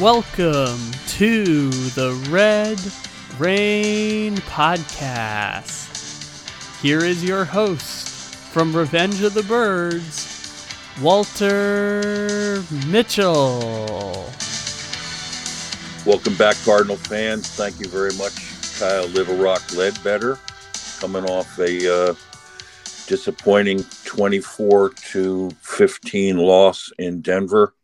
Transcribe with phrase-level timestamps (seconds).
[0.00, 2.80] Welcome to the Red
[3.38, 5.82] Rain Podcast.
[6.82, 10.66] Here is your host from Revenge of the Birds,
[11.00, 14.28] Walter Mitchell.
[16.04, 17.48] Welcome back, Cardinal fans.
[17.50, 18.34] Thank you very much,
[18.80, 20.40] Kyle Liverock Rock Ledbetter,
[20.98, 22.14] coming off a uh,
[23.06, 27.76] disappointing 24 to 15 loss in Denver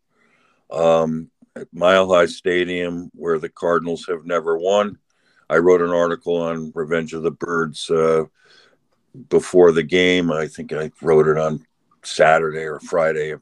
[0.71, 4.97] um, at Mile High Stadium, where the Cardinals have never won.
[5.49, 8.25] I wrote an article on Revenge of the Birds uh,
[9.29, 10.31] before the game.
[10.31, 11.65] I think I wrote it on
[12.03, 13.35] Saturday or Friday,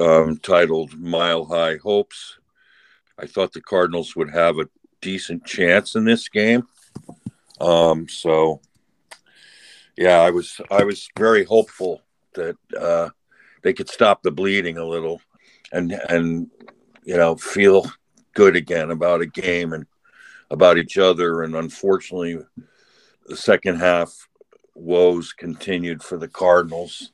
[0.00, 2.38] um, titled Mile High Hopes.
[3.18, 4.68] I thought the Cardinals would have a
[5.00, 6.68] decent chance in this game.
[7.60, 8.60] Um, so
[9.96, 12.02] yeah, I was I was very hopeful
[12.34, 13.08] that uh,
[13.62, 15.20] they could stop the bleeding a little,
[15.72, 16.50] and and
[17.08, 17.90] you know feel
[18.34, 19.86] good again about a game and
[20.50, 21.42] about each other.
[21.42, 22.38] And unfortunately,
[23.26, 24.28] the second half
[24.74, 27.12] woes continued for the Cardinals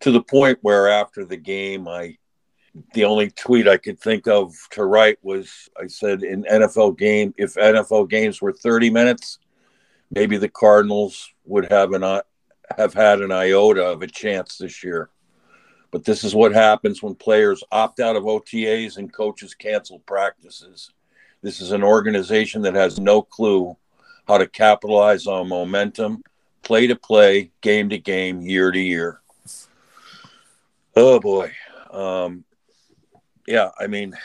[0.00, 2.16] to the point where after the game, I
[2.94, 7.34] the only tweet I could think of to write was I said in NFL game
[7.36, 9.40] if NFL games were 30 minutes,
[10.10, 12.22] maybe the Cardinals would have an
[12.78, 15.10] have had an iota of a chance this year.
[15.94, 20.90] But this is what happens when players opt out of OTAs and coaches cancel practices.
[21.40, 23.76] This is an organization that has no clue
[24.26, 26.24] how to capitalize on momentum,
[26.62, 29.20] play to play, game to game, year to year.
[30.96, 31.52] Oh boy.
[31.92, 32.44] Um,
[33.46, 34.16] yeah, I mean,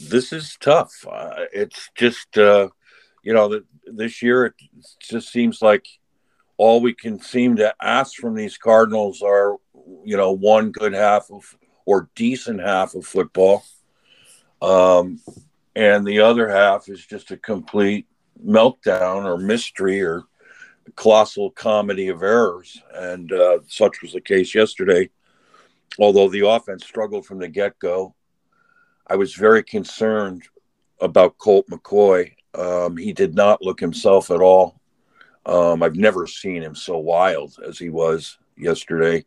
[0.00, 0.90] this is tough.
[1.08, 2.70] Uh, it's just, uh,
[3.22, 4.54] you know, this year it
[4.98, 5.86] just seems like
[6.56, 9.56] all we can seem to ask from these Cardinals are,
[10.06, 13.64] you know, one good half of or decent half of football.
[14.62, 15.20] Um,
[15.74, 18.06] and the other half is just a complete
[18.44, 20.22] meltdown or mystery or
[20.94, 22.80] colossal comedy of errors.
[22.94, 25.10] And uh, such was the case yesterday.
[25.98, 28.14] Although the offense struggled from the get go,
[29.06, 30.44] I was very concerned
[31.00, 32.32] about Colt McCoy.
[32.54, 34.80] Um, he did not look himself at all.
[35.44, 39.24] Um, I've never seen him so wild as he was yesterday.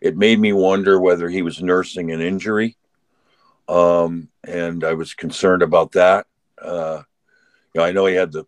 [0.00, 2.76] It made me wonder whether he was nursing an injury.
[3.68, 6.26] Um, and I was concerned about that.
[6.60, 7.02] Uh,
[7.74, 8.44] you know, I know he had the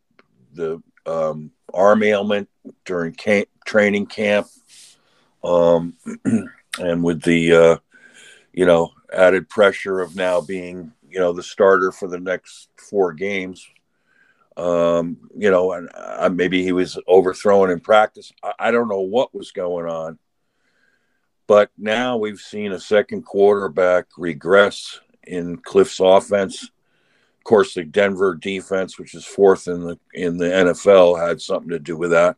[0.54, 2.48] the um, arm ailment
[2.84, 4.48] during camp, training camp,
[5.44, 5.96] um,
[6.78, 7.76] and with the uh,
[8.52, 13.12] you know added pressure of now being you know the starter for the next four
[13.12, 13.68] games
[14.56, 18.32] um, you know, and uh, maybe he was overthrown in practice.
[18.42, 20.18] I, I, don't know what was going on.
[21.50, 26.62] But now we've seen a second quarterback regress in Kliff's offense.
[26.62, 31.70] Of course, the Denver defense, which is fourth in the in the NFL, had something
[31.70, 32.36] to do with that.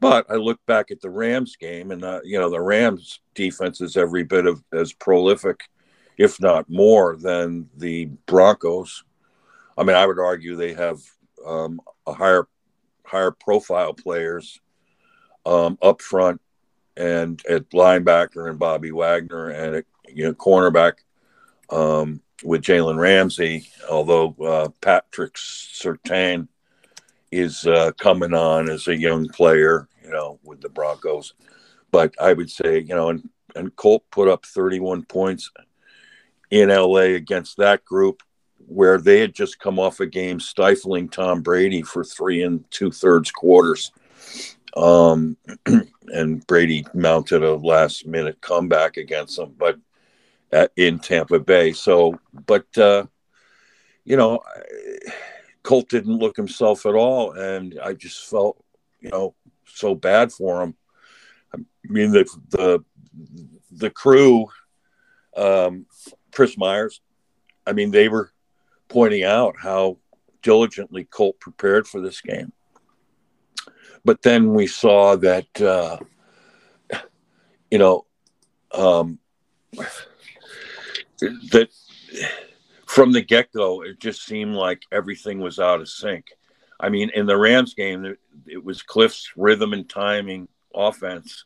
[0.00, 3.80] But I look back at the Rams game, and uh, you know the Rams defense
[3.80, 5.70] is every bit of as prolific,
[6.18, 9.02] if not more, than the Broncos.
[9.78, 11.00] I mean, I would argue they have
[11.46, 12.46] um, a higher
[13.02, 14.60] higher profile players
[15.46, 16.42] um, up front
[17.00, 20.94] and at linebacker and Bobby Wagner and at you know cornerback
[21.70, 23.66] um, with Jalen Ramsey.
[23.90, 26.48] Although uh, Patrick Surtain
[27.32, 31.32] is uh, coming on as a young player, you know, with the Broncos.
[31.90, 35.50] But I would say, you know, and and Colt put up 31 points
[36.50, 38.22] in LA against that group
[38.66, 42.92] where they had just come off a game stifling Tom Brady for three and two
[42.92, 43.90] thirds quarters.
[44.76, 45.36] Um,
[46.08, 49.78] and Brady mounted a last minute comeback against them, but
[50.52, 51.72] at, in Tampa Bay.
[51.72, 53.06] So, but, uh,
[54.04, 54.40] you know,
[55.62, 57.32] Colt didn't look himself at all.
[57.32, 58.62] And I just felt,
[59.00, 59.34] you know,
[59.66, 60.74] so bad for him.
[61.54, 62.84] I mean, the, the,
[63.70, 64.46] the crew,
[65.36, 65.86] um,
[66.32, 67.00] Chris Myers,
[67.66, 68.32] I mean, they were
[68.88, 69.98] pointing out how
[70.42, 72.52] diligently Colt prepared for this game.
[74.04, 75.98] But then we saw that, uh,
[77.70, 78.06] you know,
[78.72, 79.18] um,
[81.20, 81.68] that
[82.86, 86.32] from the get go, it just seemed like everything was out of sync.
[86.78, 88.16] I mean, in the Rams game,
[88.46, 91.44] it was Kliff's rhythm and timing offense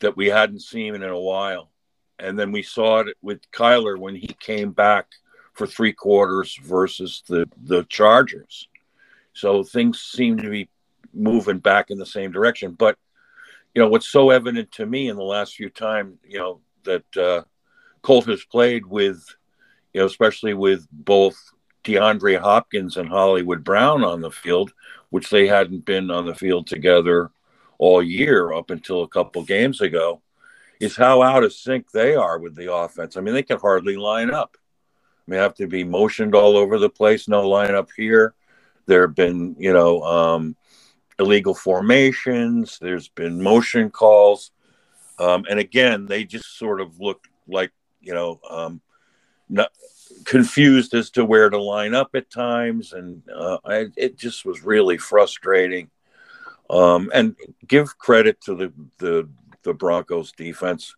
[0.00, 1.70] that we hadn't seen in a while.
[2.18, 5.06] And then we saw it with Kyler when he came back
[5.52, 8.68] for three quarters versus the the Chargers.
[9.32, 10.68] So things seem to be
[11.14, 12.72] moving back in the same direction.
[12.72, 12.96] But
[13.74, 17.16] you know what's so evident to me in the last few times, you know, that
[17.16, 17.42] uh,
[18.02, 19.24] Colt has played with
[19.92, 21.36] you know, especially with both
[21.84, 24.72] DeAndre Hopkins and Hollywood Brown on the field,
[25.10, 27.30] which they hadn't been on the field together
[27.78, 30.20] all year up until a couple games ago,
[30.80, 33.16] is how out of sync they are with the offense.
[33.16, 34.56] I mean, they can hardly line up.
[35.26, 38.34] I mean, have to be motioned all over the place, no line up here.
[38.86, 40.56] There have been, you know, um,
[41.18, 42.78] illegal formations.
[42.80, 44.50] There's been motion calls.
[45.18, 48.80] Um, and again, they just sort of look like, you know, um,
[49.48, 49.70] not
[50.24, 52.92] confused as to where to line up at times.
[52.92, 55.90] And uh, I, it just was really frustrating.
[56.70, 59.28] Um, and give credit to the, the,
[59.64, 60.94] the Broncos defense,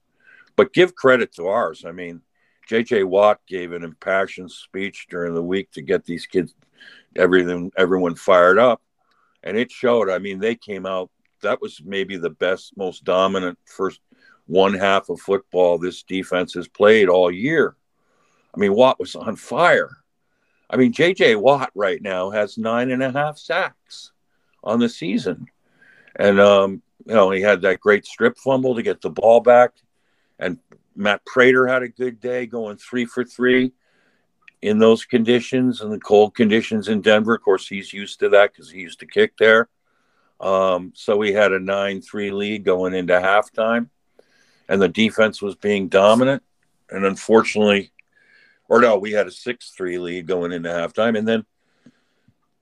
[0.55, 1.85] but give credit to ours.
[1.85, 2.23] I mean,
[2.71, 6.55] JJ Watt gave an impassioned speech during the week to get these kids,
[7.17, 8.81] everything, everyone fired up
[9.47, 10.11] and it showed.
[10.11, 11.09] I mean, they came out.
[11.43, 14.01] That was maybe the best, most dominant first
[14.47, 17.77] one half of football this defense has played all year.
[18.55, 19.97] I mean, Watt was on fire.
[20.69, 24.13] I mean, JJ Watt right now has nine and a half sacks
[24.65, 25.47] on the season.
[26.17, 29.73] And, um, you know, he had that great strip fumble to get the ball back.
[30.41, 30.59] And
[30.97, 33.73] Matt Prater had a good day going three for three
[34.63, 37.35] in those conditions and the cold conditions in Denver.
[37.35, 39.69] Of course, he's used to that because he used to kick there.
[40.41, 43.89] Um, so we had a 9 3 lead going into halftime,
[44.69, 46.43] and the defense was being dominant.
[46.91, 47.93] And unfortunately,
[48.69, 51.19] or no, we had a 6 3 lead going into halftime.
[51.19, 51.45] And then,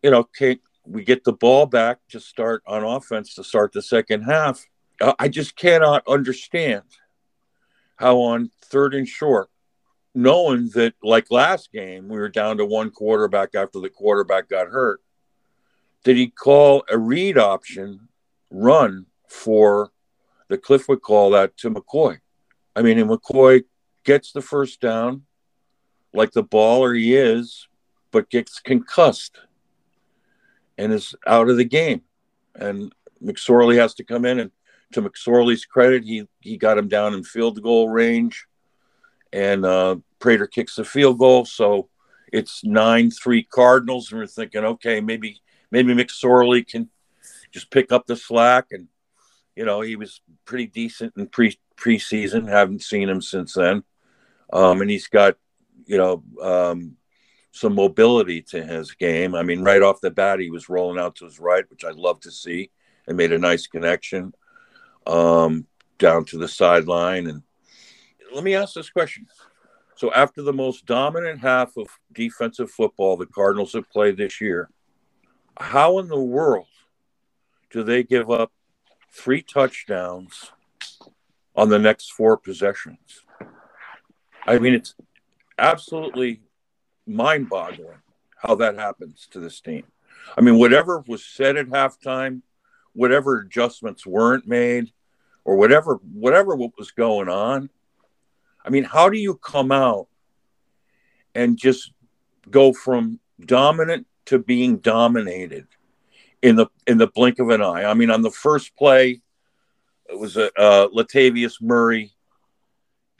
[0.02, 3.82] you know, Kate, we get the ball back to start on offense to start the
[3.82, 4.64] second half.
[5.18, 6.82] I just cannot understand
[7.96, 9.48] how on third and short,
[10.14, 14.68] knowing that like last game we were down to one quarterback after the quarterback got
[14.68, 15.00] hurt
[16.04, 18.08] did he call a read option
[18.50, 19.90] run for
[20.48, 22.18] the Kliff would call that to mccoy?
[22.76, 23.64] I mean and mccoy
[24.04, 25.22] gets the first down
[26.12, 27.66] like the baller he is
[28.12, 29.40] but gets concussed
[30.78, 32.02] and is out of the game.
[32.54, 34.50] And mcsorley has to come in and
[34.92, 38.46] to mcsorley's credit he he got him down in field goal range
[39.34, 41.44] and uh, Prater kicks the field goal.
[41.44, 41.88] So
[42.32, 46.88] it's nine three Cardinals, and we're thinking, okay, maybe maybe McSorley can
[47.50, 48.86] just pick up the slack, and
[49.56, 52.48] you know he was pretty decent in pre preseason.
[52.48, 53.82] Haven't seen him since then,
[54.52, 55.36] um, and he's got
[55.84, 56.96] you know um,
[57.50, 59.34] some mobility to his game.
[59.34, 61.96] I mean, right off the bat, he was rolling out to his right, which I'd
[61.96, 62.70] love to see,
[63.08, 64.32] and made a nice connection
[65.08, 65.66] um,
[65.98, 67.42] down to the sideline and
[68.34, 69.26] let me ask this question.
[69.96, 74.68] So, after the most dominant half of defensive football the Cardinals have played this year,
[75.58, 76.66] how in the world
[77.70, 78.52] do they give up
[79.12, 80.52] three touchdowns
[81.54, 83.22] on the next four possessions?
[84.46, 84.94] I mean, it's
[85.58, 86.42] absolutely
[87.06, 88.02] mind boggling
[88.36, 89.84] how that happens to this team.
[90.36, 92.42] I mean, whatever was said at halftime,
[92.94, 94.92] whatever adjustments weren't made,
[95.44, 97.70] or whatever whatever what was going on,
[98.64, 100.08] I mean, how do you come out
[101.34, 101.92] and just
[102.50, 105.66] go from dominant to being dominated
[106.42, 107.84] in the in the blink of an eye?
[107.84, 109.20] I mean, on the first play,
[110.08, 112.12] it was a uh, Latavius Murray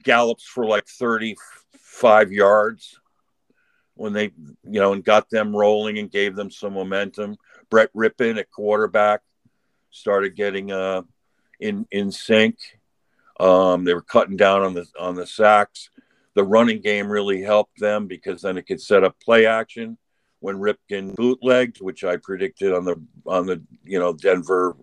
[0.03, 3.01] gallops for like 35 yards
[3.95, 4.33] when they,
[4.65, 7.37] you know, and got them rolling and gave them some momentum.
[7.71, 9.21] Brett Rypien at quarterback
[9.91, 11.03] started getting uh,
[11.61, 12.57] in in sync.
[13.41, 15.91] Um, they were cutting down on the on the sacks.
[16.35, 19.99] The running game really helped them because then it could set up play action
[20.41, 24.77] when Rypien bootlegged, which I predicted on the on the you know Denver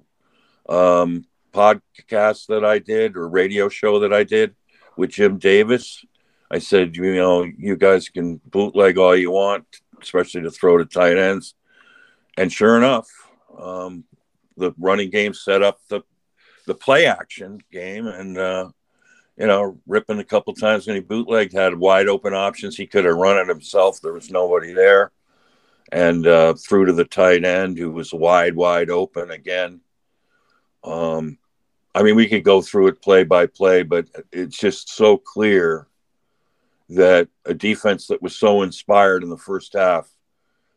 [0.67, 4.55] um, podcast that I did or radio show that I did
[4.98, 6.03] with Jim Davis.
[6.50, 9.65] I said, you know, you guys can bootleg all you want,
[10.01, 11.55] especially to throw to tight ends.
[12.38, 13.08] And sure enough,
[13.58, 14.03] um,
[14.58, 16.01] the running game set up the
[16.65, 18.70] the play action game and uh,
[19.38, 20.88] you know Rypien a couple times.
[20.88, 22.77] When he bootlegged had wide open options.
[22.77, 24.01] He could have run it himself.
[24.01, 25.12] There was nobody there.
[25.91, 29.82] And uh, through to the tight end who was wide wide open again.
[30.84, 31.38] Um,
[31.94, 35.88] i mean we could go through it play by play but it's just so clear
[36.89, 40.10] that a defense that was so inspired in the first half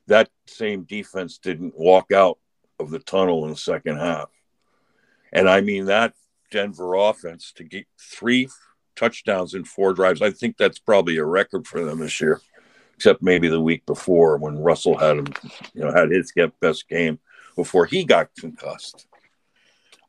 [0.07, 2.38] that same defense didn't walk out
[2.79, 4.29] of the tunnel in the second half
[5.35, 6.14] and I mean that
[6.50, 8.49] Denver offense to get three
[8.97, 10.23] touchdowns in four drives.
[10.23, 12.41] I think that's probably a record for them this year,
[12.95, 15.26] except maybe the week before when Russell had him,
[15.75, 17.19] you know, had his best game
[17.57, 19.09] before he got concussed.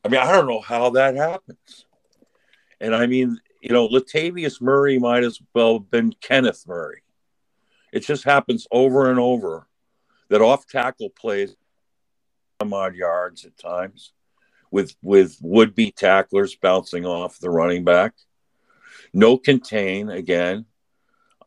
[0.04, 1.86] I mean, I don't know how that happens.
[2.80, 7.02] And I mean, you know, Latavius Murray might as well have been Kenneth Murray.
[7.92, 9.68] It just happens over and over
[10.30, 11.56] that off tackle plays
[12.62, 14.12] some odd yards at times
[14.76, 18.12] with with would be tacklers bouncing off the running back.
[19.14, 20.66] No contain again.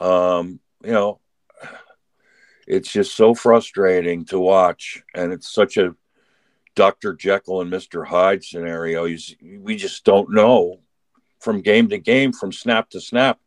[0.00, 1.20] Um, you know,
[2.66, 5.94] it's just so frustrating to watch, and it's such a
[6.74, 7.12] Dr.
[7.12, 8.06] Jekyll and Mr.
[8.06, 9.06] Hyde scenario.
[9.58, 10.80] we just don't know
[11.38, 13.38] from game to game, from snap to snap,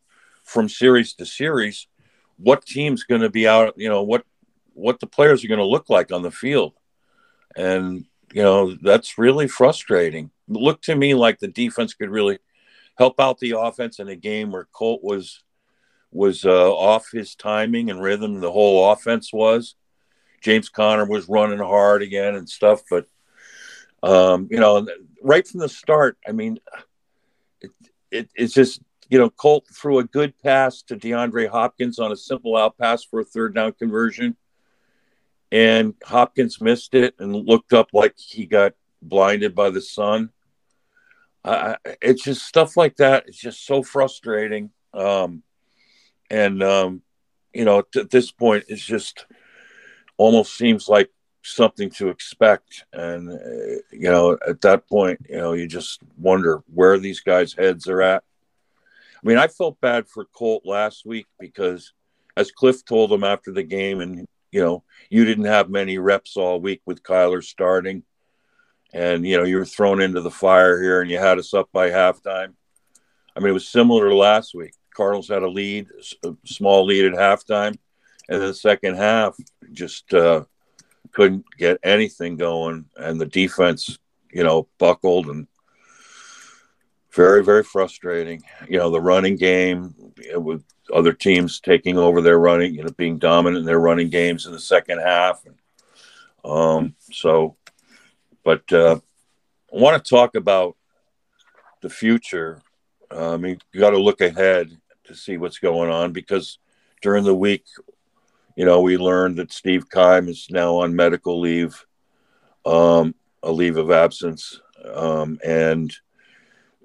[0.43, 1.87] from series to series,
[2.37, 3.73] what team's going to be out.
[3.77, 4.25] You know what
[4.75, 6.73] what the players are going to look like on the field,
[7.55, 10.31] and you know that's really frustrating.
[10.49, 12.39] It looked to me like the defense could really
[12.97, 15.43] help out the offense in a game where Colt was
[16.11, 18.39] was uh, off his timing and rhythm.
[18.39, 19.75] The whole offense was.
[20.41, 23.05] James Conner was running hard again and stuff, but
[24.03, 24.87] um, you know,
[25.21, 26.59] right from the start, I mean,
[27.61, 27.71] it,
[28.09, 32.15] it, it's just you know, Colt threw a good pass to DeAndre Hopkins on a
[32.15, 34.37] simple out pass for a third down conversion,
[35.51, 40.29] and Hopkins missed it and looked up like he got blinded by the sun.
[41.43, 43.25] Uh, it's just stuff like that.
[43.27, 44.71] It's just so frustrating.
[44.93, 45.43] Um,
[46.29, 47.01] and um,
[47.53, 49.25] you know at this point it just
[50.17, 51.09] almost seems like
[51.43, 56.63] something to expect and uh, you know at that point you know you just wonder
[56.73, 58.23] where these guys heads are at
[58.79, 61.93] i mean i felt bad for colt last week because
[62.37, 66.37] as Kliff told him after the game and you know you didn't have many reps
[66.37, 68.03] all week with kyler starting.
[68.93, 71.69] And you know you were thrown into the fire here and you had us up
[71.71, 72.53] by halftime.
[73.35, 74.73] I mean it was similar to last week.
[74.93, 75.87] Cardinals had a lead,
[76.25, 77.77] a small lead at halftime,
[78.27, 79.35] and the second half
[79.71, 80.43] just uh,
[81.13, 83.97] couldn't get anything going, and the defense,
[84.33, 85.47] you know, buckled and
[87.13, 88.41] very very frustrating.
[88.67, 89.95] You know, the running game
[90.33, 94.45] with other teams taking over their running, you know, being dominant in their running games
[94.45, 95.43] in the second half.
[96.43, 97.55] Um, so,
[98.43, 98.99] but uh,
[99.73, 100.75] I want to talk about
[101.81, 102.61] the future.
[103.11, 106.59] Uh, I mean, you got to look ahead to see what's going on because
[107.01, 107.65] during the week,
[108.55, 111.85] you know, we learned that Steve Keim is now on medical leave,
[112.65, 114.59] um, a leave of absence,
[114.93, 115.93] um, and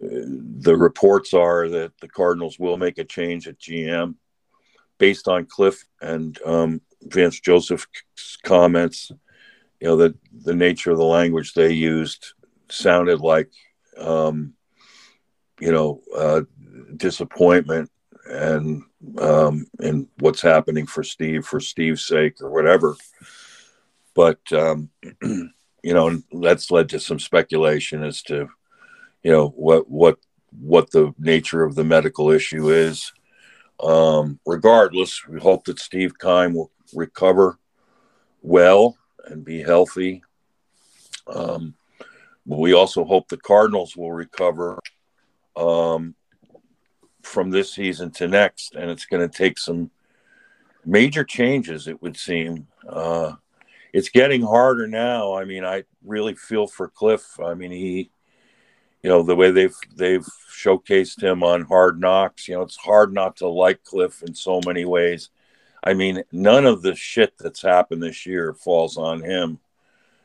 [0.01, 4.15] the reports are that the Cardinals will make a change at GM
[4.99, 7.87] based on Kliff and um, Vance Joseph's
[8.43, 9.11] comments.
[9.81, 12.33] You know, that the nature of the language they used
[12.71, 13.51] sounded like,
[13.99, 14.55] um,
[15.61, 16.43] you know, uh,
[16.97, 17.91] disappointment
[18.27, 18.83] and
[19.19, 22.97] um, and what's happening for Steve for Steve's sake or whatever.
[24.15, 24.91] But um,
[25.23, 28.49] you know, that's led to some speculation as to
[29.27, 30.19] you know what what
[30.61, 33.13] what the nature of the medical issue is.
[33.83, 37.59] Um, regardless, we hope that Steve Keim will recover
[38.41, 40.23] well and be healthy.
[41.27, 41.75] Um,
[42.47, 44.79] but we also hope the Cardinals will recover
[45.57, 46.15] um,
[47.23, 49.91] from this season to next, and it's going to take some
[50.85, 51.89] major changes.
[51.89, 52.69] It would seem.
[52.89, 53.33] Uh,
[53.93, 55.35] it's getting harder now.
[55.35, 57.45] I mean, I really feel for Kliff.
[57.45, 58.11] I mean, he,
[59.03, 62.49] you know, the way they've they've showcased him on Hard Knocks.
[62.49, 65.31] You know, it's hard not to like Kliff in so many ways.
[65.85, 69.61] I mean, none of the shit that's happened this year falls on him.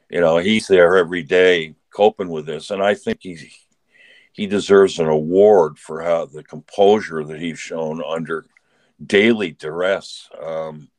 [0.09, 3.51] You know, he's there every day coping with this, and I think he
[4.33, 8.45] he deserves an award for how the composure that he's shown under
[9.05, 10.89] daily duress um,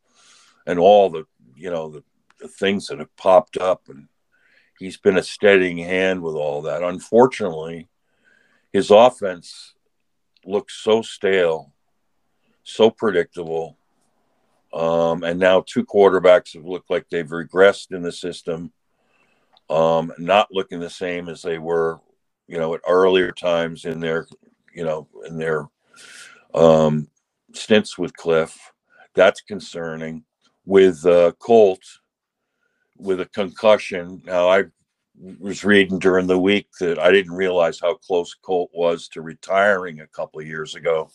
[0.67, 1.25] and all the
[1.57, 2.05] you know the,
[2.41, 4.09] the, things that have popped up and
[4.83, 7.89] he's been a steadying hand with all that unfortunately
[8.73, 9.75] his offense
[10.45, 11.73] looks so stale
[12.65, 13.77] so predictable
[14.73, 18.73] um, and now two quarterbacks have looked like they've regressed in the system
[19.71, 22.01] um, not looking the same as they were
[22.53, 24.27] you know, at earlier times in their,
[24.75, 25.69] you know, in their
[26.55, 27.09] um,
[27.55, 28.55] stints with Kliff.
[29.15, 30.25] That's concerning.
[30.67, 31.81] With uh, Colt,
[33.03, 34.23] with a concussion.
[34.25, 34.65] Now, I
[35.39, 40.01] was reading during the week that I didn't realize how close Colt was to retiring
[40.01, 41.11] a couple of years ago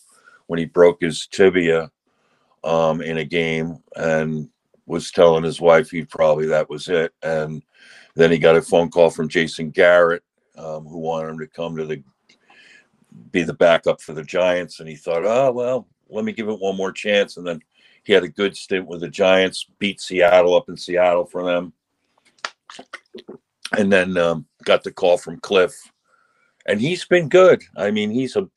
[0.47, 1.91] when he broke his tibia
[2.63, 4.49] um, in a game and
[4.85, 7.13] was telling his wife he probably that was it.
[7.23, 7.63] And
[8.15, 10.23] then he got a phone call from Jason Garrett
[10.57, 12.03] um, who wanted him to come to the
[13.31, 16.59] be the backup for the Giants, and he thought, oh well, let me give it
[16.59, 17.37] one more chance.
[17.37, 17.61] And then
[18.03, 21.73] he had a good stint with the Giants, beat Seattle up in Seattle for them,
[23.77, 25.73] and then um, got the call from Kliff,
[26.65, 27.61] and he's been good.
[27.75, 28.47] I mean, he's a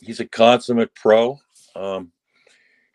[0.00, 1.38] he's a consummate pro.
[1.76, 2.12] Um,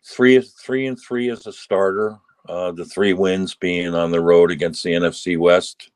[0.04, 2.18] three three and three as a starter.
[2.48, 5.90] Uh, the three wins being on the road against the NFC West,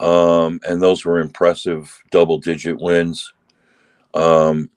[0.00, 3.32] um, and those were impressive double-digit wins.
[4.12, 4.70] Um,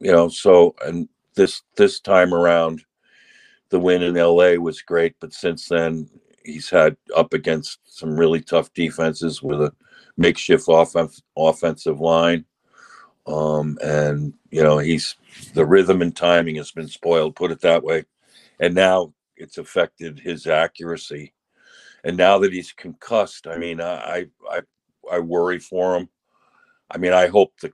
[0.00, 2.84] you know, so and this this time around,
[3.70, 6.08] the win in LA was great, but since then
[6.44, 9.72] he's had up against some really tough defenses with a
[10.16, 12.44] makeshift offense, offensive line.
[13.26, 15.16] Um, and you know, he's
[15.54, 18.04] the rhythm and timing has been spoiled, put it that way.
[18.60, 21.32] And now it's affected his accuracy.
[22.04, 24.60] And now that he's concussed, I mean, I I
[25.10, 26.08] I worry for him.
[26.90, 27.72] I mean, I hope the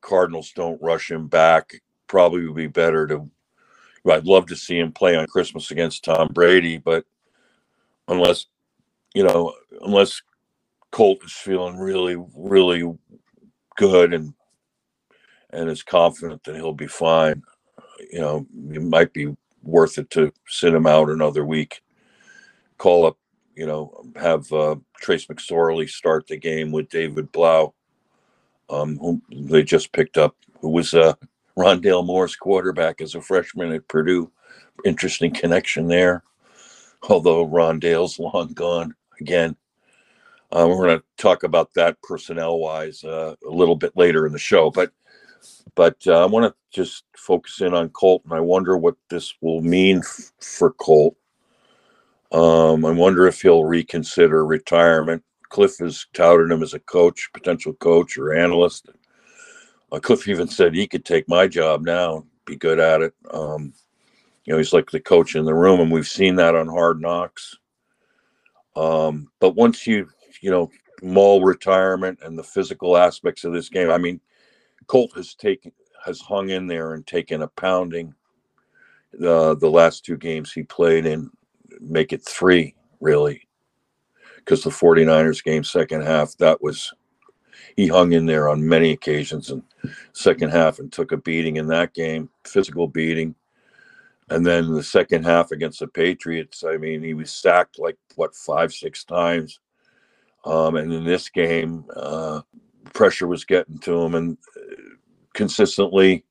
[0.00, 1.74] Cardinals don't rush him back.
[2.06, 3.28] Probably would be better to
[4.12, 7.04] I'd love to see him play on Christmas against Tom Brady, but
[8.08, 8.46] unless
[9.14, 10.20] you know, unless
[10.90, 12.92] Colt is feeling really, really
[13.76, 14.34] good and
[15.50, 17.40] and is confident that he'll be fine,
[18.10, 21.80] you know, it might be worth it to sit him out another week.
[22.76, 23.16] Call up,
[23.54, 27.72] you know, have uh, Trace McSorley start the game with David Blough,
[28.68, 31.14] um, who they just picked up, who was uh,
[31.56, 34.30] Rondale Moore's quarterback as a freshman at Purdue.
[34.84, 36.24] Interesting connection there
[37.08, 39.56] although Rondale's long gone again.
[40.52, 44.32] Uh, we're going to talk about that personnel wise uh, a little bit later in
[44.32, 44.92] the show, but
[45.74, 49.34] but uh, I want to just focus in on Colt, and I wonder what this
[49.40, 51.16] will mean f- for Colt.
[52.30, 55.24] Um, I wonder if he'll reconsider retirement.
[55.50, 58.88] Kliff has touted him as a coach, potential coach or analyst.
[59.92, 63.14] Uh, Kliff even said he could take my job now, be good at it.
[63.30, 63.72] Um,
[64.44, 67.00] you know, he's like the coach in the room, and we've seen that on Hard
[67.00, 67.56] Knocks.
[68.76, 70.08] Um, but once you,
[70.40, 70.70] you know,
[71.02, 74.20] mull retirement and the physical aspects of this game, I mean,
[74.86, 75.72] Colt has taken
[76.04, 78.14] has hung in there and taken a pounding.
[79.14, 81.30] Uh, the last two games he played in,
[81.80, 83.46] make it three really,
[84.36, 86.92] because the 49ers game second half that was
[87.76, 89.62] he hung in there on many occasions and
[90.12, 93.34] second half and took a beating in that game, physical beating.
[94.30, 98.34] And then the second half against the Patriots, I mean, he was sacked like what
[98.34, 99.60] five, six times.
[100.44, 102.42] Um, and in this game, uh,
[102.92, 104.74] pressure was getting to him, and uh,
[105.32, 106.24] consistently,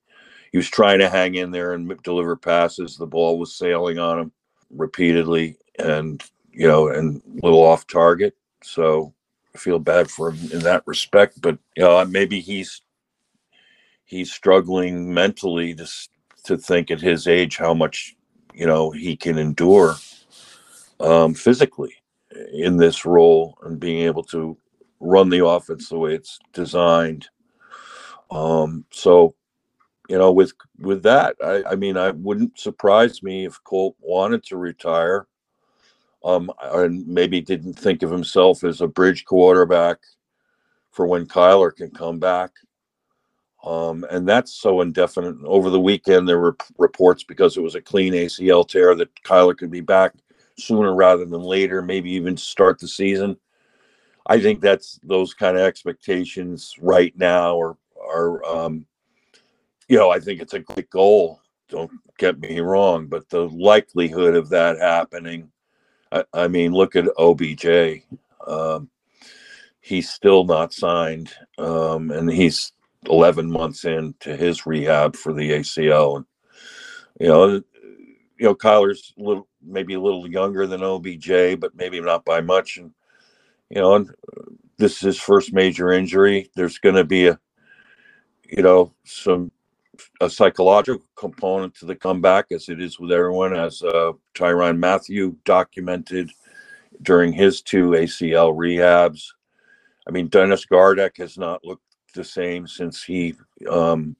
[0.51, 2.95] he was trying to hang in there and deliver passes.
[2.95, 4.31] The ball was sailing on him
[4.69, 8.35] repeatedly, and you know, and a little off target.
[8.63, 9.13] So
[9.55, 11.41] I feel bad for him in that respect.
[11.41, 12.81] But you know, maybe he's
[14.05, 15.87] he's struggling mentally to
[16.43, 18.15] to think at his age how much
[18.53, 19.95] you know he can endure
[20.99, 21.95] um, physically
[22.53, 24.57] in this role and being able to
[24.99, 27.27] run the offense the way it's designed.
[28.31, 29.35] Um, so,
[30.09, 34.43] you know, with with that, I, I mean, I wouldn't surprise me if Colt wanted
[34.45, 35.27] to retire,
[36.23, 39.97] um, and maybe didn't think of himself as a bridge quarterback
[40.91, 42.51] for when Kyler can come back.
[43.63, 45.37] Um, and that's so indefinite.
[45.45, 49.57] Over the weekend, there were reports because it was a clean ACL tear that Kyler
[49.57, 50.13] could be back
[50.57, 53.37] sooner rather than later, maybe even start the season.
[54.27, 57.77] I think that's those kind of expectations right now are
[58.09, 58.85] are um,
[59.87, 61.41] you know I think it's a great goal.
[61.69, 65.51] Don't get me wrong, but the likelihood of that happening,
[66.11, 68.03] I, I mean, look at OBJ.
[68.45, 68.89] Um,
[69.81, 72.73] he's still not signed, um, and he's
[73.09, 76.17] 11 months into his rehab for the ACL.
[76.17, 76.25] And,
[77.19, 77.47] you know,
[78.37, 82.41] you know, Kyler's a little, maybe a little younger than OBJ, but maybe not by
[82.41, 82.77] much.
[82.77, 82.91] And,
[83.69, 84.13] you know, and
[84.77, 86.49] this is his first major injury.
[86.55, 87.39] There's going to be a,
[88.49, 89.51] you know, some,
[90.19, 95.35] a psychological component to the comeback as it is with everyone, as uh, Tyrann Mathieu
[95.45, 96.31] documented
[97.01, 99.27] during his two ACL rehabs.
[100.07, 103.35] I mean, Dennis Gardeck has not looked the same since he
[103.69, 104.15] um,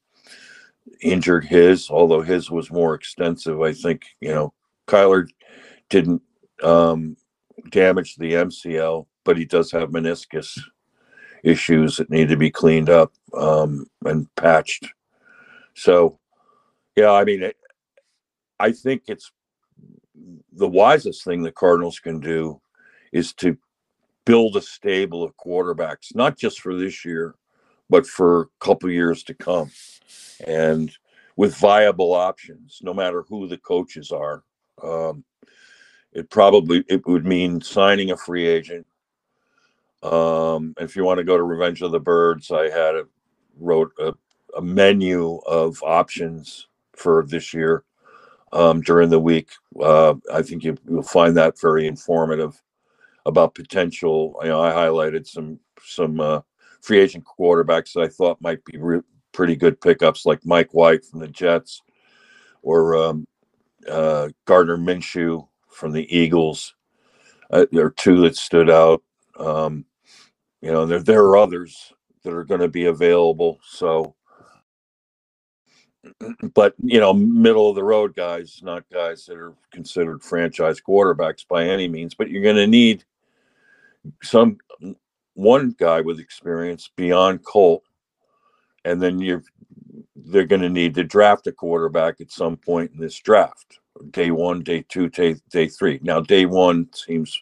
[1.02, 3.62] injured his, although his was more extensive.
[3.62, 4.54] I think, you know,
[4.88, 5.28] Kyler
[5.90, 6.22] didn't
[6.62, 7.18] um,
[7.70, 10.60] damage the MCL, but he does have meniscus
[11.44, 14.88] issues that need to be cleaned up um, and patched.
[15.76, 16.20] So,
[16.96, 17.58] yeah, I mean, it,
[18.60, 19.32] I think it's
[20.54, 22.62] the wisest thing the Cardinals can do
[23.12, 23.58] is to
[24.26, 27.36] build a stable of quarterbacks, not just for this year,
[27.90, 29.72] but for a couple years to come,
[30.48, 30.92] and
[31.36, 34.44] with viable options, no matter who the coaches are.
[34.84, 35.24] Um,
[36.14, 38.86] it probably it would mean signing a free agent.
[40.04, 43.06] Um, if you want to go to Revenge of the Birds, I had a,
[43.60, 44.14] wrote a,
[44.58, 47.84] a menu of options for this year.
[48.54, 49.50] um, during the week.
[49.82, 52.62] Uh, I think you, will find that very informative
[53.26, 54.40] about potential.
[54.44, 56.42] You know, I highlighted some some uh,
[56.84, 59.00] free agent quarterbacks that I thought might be re-
[59.32, 61.82] pretty good pickups, like Mike White from the Jets,
[62.62, 63.26] or um,
[63.90, 66.76] uh, Gardner Minshew from the Eagles.
[67.50, 69.02] Uh, there are two that stood out.
[69.40, 69.86] Um,
[70.62, 71.94] you know, there there are others
[72.24, 73.60] that are going to be available.
[73.66, 74.16] So,
[76.54, 81.48] but you know, middle of the road guys, not guys that are considered franchise quarterbacks
[81.48, 82.14] by any means.
[82.14, 83.06] But you're going to need
[84.22, 84.58] some
[85.36, 87.84] one guy with experience beyond Colt,
[88.86, 89.44] and then you're
[90.16, 93.80] they're going to need to draft a quarterback at some point in this draft.
[94.12, 96.00] Day one, day two, day day three.
[96.04, 97.42] Now, day one seems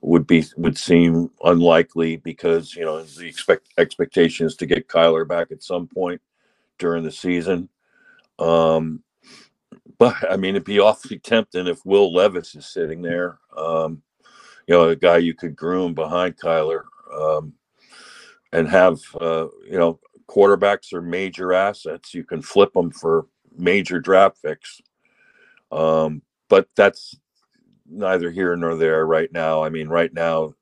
[0.00, 5.26] would be would seem unlikely because you know the expect expectation is to get Kyler
[5.26, 6.20] back at some point
[6.78, 7.68] during the season.
[8.38, 9.02] Um,
[9.98, 13.38] but I mean, it'd be awfully tempting if Will Levis is sitting there.
[13.56, 14.02] Um,
[14.66, 17.52] you know, a guy you could groom behind Kyler um,
[18.52, 22.14] and have uh, you know quarterbacks are major assets.
[22.14, 24.80] You can flip them for major draft picks.
[25.70, 27.16] Um, but that's
[27.88, 29.62] neither here nor there right now.
[29.62, 30.54] I mean, right now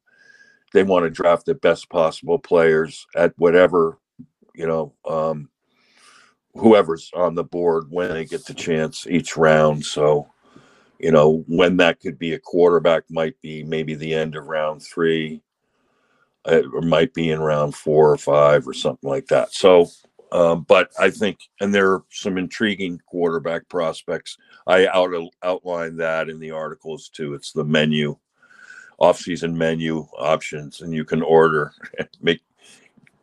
[0.72, 3.98] they want to draft the best possible players at whatever,
[4.54, 5.48] you know, um,
[6.54, 9.84] whoever's on the board when they get the chance each round.
[9.84, 10.28] So,
[10.98, 14.82] you know, when that could be a quarterback might be maybe the end of round
[14.82, 15.42] three,
[16.46, 19.52] uh, or might be in round four or five or something like that.
[19.52, 19.88] So,
[20.32, 24.36] um, but I think, and there are some intriguing quarterback prospects.
[24.66, 27.34] I out outlined that in the articles too.
[27.34, 28.16] It's the menu,
[28.98, 31.72] off-season menu options, and you can order.
[32.20, 32.40] Make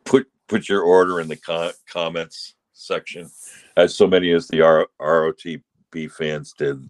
[0.06, 3.30] put put your order in the co- comments section,
[3.78, 6.90] as so many as the R- ROTB fans did.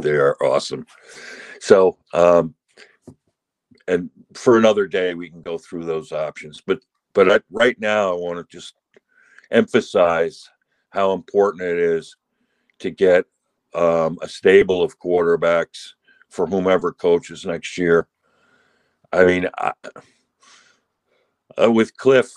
[0.00, 0.86] They are awesome.
[1.60, 2.54] So, um,
[3.90, 6.62] and for another day, we can go through those options.
[6.64, 6.80] But
[7.12, 8.74] but I, right now, I want to just
[9.50, 10.48] emphasize
[10.90, 12.16] how important it is
[12.78, 13.24] to get
[13.74, 15.90] um, a stable of quarterbacks
[16.28, 18.06] for whomever coaches next year.
[19.12, 19.72] I mean, I,
[21.60, 22.30] uh, with Kliff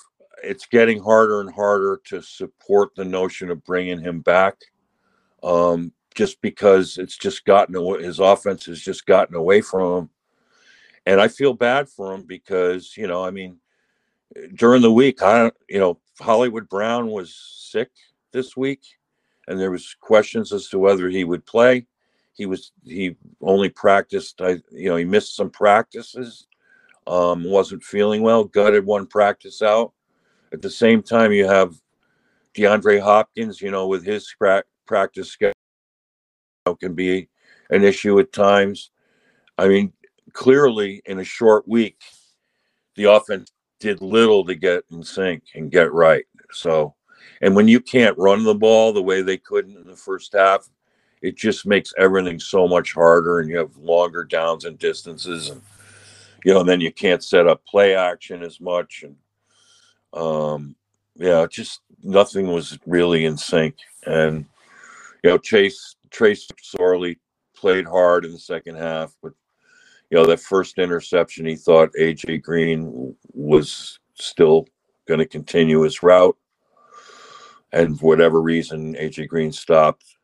[0.44, 4.56] it's getting harder and harder to support the notion of bringing him back,
[5.42, 8.04] um, just because it's just gotten away.
[8.04, 10.10] His offense has just gotten away from him,
[11.06, 13.58] and I feel bad for him because you know, I mean,
[14.56, 17.92] during the week, I you know Hollywood Brown was sick
[18.32, 18.82] this week,
[19.48, 21.86] and there was questions as to whether he would play.
[22.34, 24.42] He was he only practiced.
[24.42, 26.48] I you know he missed some practices.
[27.06, 28.46] Um, wasn't feeling well.
[28.46, 29.92] Gutted one practice out.
[30.54, 31.76] At the same time, you have
[32.56, 33.62] DeAndre Hopkins.
[33.62, 34.34] You know with his
[34.86, 35.54] practice schedule
[36.80, 37.28] can be
[37.70, 38.92] an issue at times.
[39.58, 39.94] I mean,
[40.32, 42.00] clearly in a short week,
[42.96, 46.26] the offense did little to get in sync and get right.
[46.52, 46.96] So,
[47.42, 50.70] and when you can't run the ball the way they couldn't in the first half,
[51.22, 55.62] it just makes everything so much harder and you have longer downs and distances and
[56.46, 59.16] you know, and then you can't set up play action as much and
[60.14, 60.76] um
[61.16, 63.76] yeah, just nothing was really in sync.
[64.06, 64.46] And
[65.24, 67.20] you know, Chase Trace Sorley
[67.56, 69.34] played hard in the second half, but
[70.14, 74.68] you know, that first interception, he thought AJ Green was still
[75.08, 76.38] going to continue his route.
[77.72, 80.06] And for whatever reason, AJ Green stopped.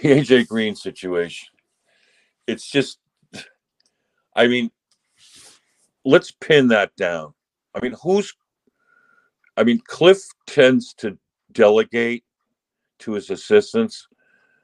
[0.00, 1.48] The AJ Green situation,
[2.46, 2.98] it's just,
[4.36, 4.70] I mean,
[6.04, 7.34] let's pin that down.
[7.74, 8.32] I mean, who's,
[9.56, 11.18] I mean, Kliff tends to
[11.50, 12.24] delegate
[13.00, 14.06] to his assistants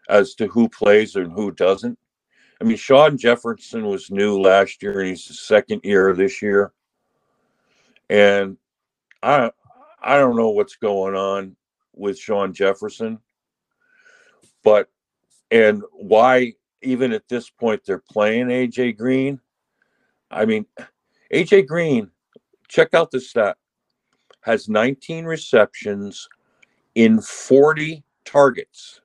[0.08, 1.98] as to who plays and who doesn't.
[2.60, 6.72] I mean, Shawn Jefferson was new last year, and he's the second year this year.
[8.10, 8.56] And
[9.22, 9.50] I
[10.02, 11.56] I don't know what's going on
[11.94, 13.18] with Shawn Jefferson,
[14.64, 14.88] but
[15.50, 19.40] and why even at this point they're playing AJ Green.
[20.30, 20.66] I mean,
[21.32, 22.10] AJ Green,
[22.68, 23.56] check out the stat,
[24.42, 26.28] has 19 receptions
[26.94, 29.00] in 40 targets.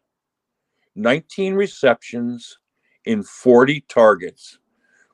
[0.96, 2.60] 19 receptions
[3.06, 4.60] in 40 targets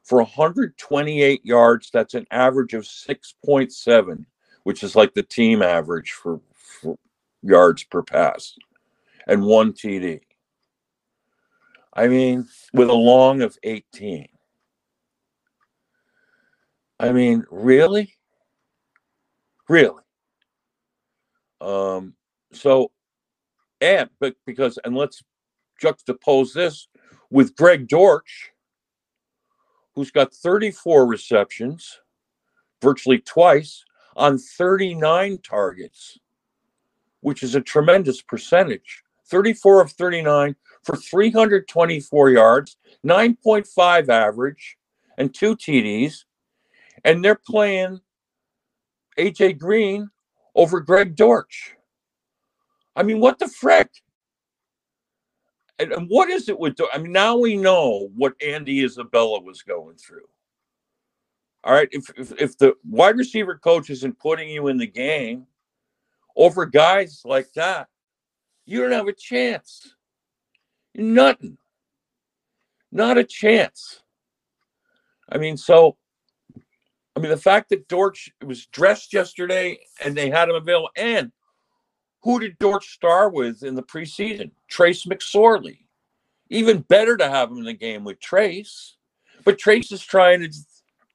[0.04, 1.90] for 128 yards.
[1.92, 4.26] That's an average of 6.7,
[4.64, 6.98] which is like the team average for, for
[7.42, 8.56] yards per pass,
[9.28, 10.22] and one TD.
[11.94, 14.28] I mean, with a long of 18.
[17.00, 18.16] I mean, really?
[19.68, 20.04] Really?
[21.62, 22.16] Um,
[22.52, 22.92] so,
[23.82, 25.24] and but because, and let's
[25.82, 26.88] juxtapose this
[27.30, 28.52] with Greg Dortch,
[29.96, 32.00] who's got 34 receptions,
[32.82, 33.84] virtually twice,
[34.16, 36.18] on 39 targets,
[37.22, 39.04] which is a tremendous percentage.
[39.28, 44.78] 34 of 39 for 324 yards, 9.5 average,
[45.18, 46.24] and two TDs.
[47.04, 48.02] And they're playing
[49.18, 50.10] AJ Green
[50.56, 51.76] over Greg Dortch.
[52.96, 53.90] I mean, what the frick?
[55.80, 56.78] And, what is it with?
[56.94, 60.28] I mean, now we know what Andy Isabella was going through.
[61.64, 65.48] All right, if, if if the wide receiver coach isn't putting you in the game
[66.36, 67.88] over guys like that,
[68.66, 69.96] you don't have a chance.
[70.96, 71.58] Nothing.
[72.92, 74.02] Not a chance.
[75.30, 75.98] I mean, so
[77.16, 81.32] I mean, the fact that Dortch was dressed yesterday and they had him available, and
[82.22, 84.52] who did Dortch star with in the preseason?
[84.68, 85.80] Trace McSorley.
[86.50, 88.98] Even better to have him in the game with Trace,
[89.46, 90.50] but Trace is trying to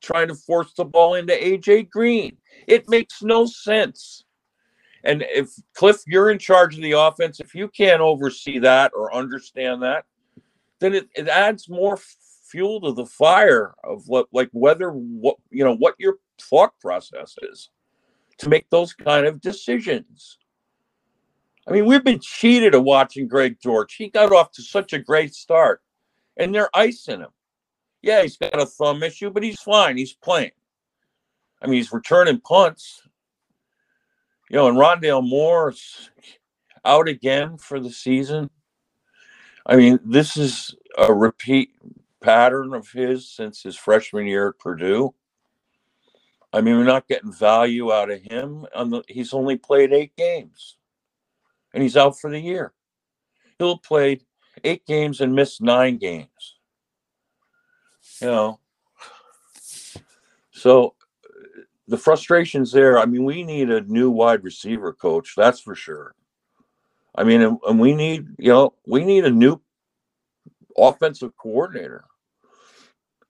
[0.01, 2.37] trying to force the ball into AJ Green.
[2.67, 4.25] It makes no sense.
[5.03, 9.15] And if Kliff, you're in charge of the offense, if you can't oversee that or
[9.15, 10.05] understand that,
[10.79, 11.99] then it, it adds more
[12.47, 17.35] fuel to the fire of what like whether what you know what your thought process
[17.43, 17.71] is
[18.39, 20.39] to make those kind of decisions.
[21.67, 23.95] I mean, we've been cheated of watching Greg George.
[23.95, 25.81] He got off to such a great start,
[26.37, 27.31] and they're icing him.
[28.03, 29.97] Yeah, he's got a thumb issue, but he's fine.
[29.97, 30.51] He's playing.
[31.63, 33.01] I mean, he's returning punts.
[34.51, 36.11] You know, and Rondale Moore's
[36.85, 38.51] out again for the season.
[39.65, 41.71] I mean, this is a repeat
[42.21, 45.15] pattern of his since his freshman year at Purdue.
[46.53, 48.67] I mean, we're not getting value out of him.
[48.75, 50.77] On the, he's only played eight games,
[51.75, 52.73] and he's out for the year.
[53.59, 54.25] He'll played
[54.63, 56.57] eight games and missed nine games.
[58.23, 58.61] You know,
[60.53, 60.95] so
[61.89, 62.99] the frustrations there.
[62.99, 65.35] I mean, we need a new wide receiver coach.
[65.37, 66.15] That's for sure.
[67.15, 69.61] I mean, and, and we need you know we need a new
[70.77, 72.05] offensive coordinator.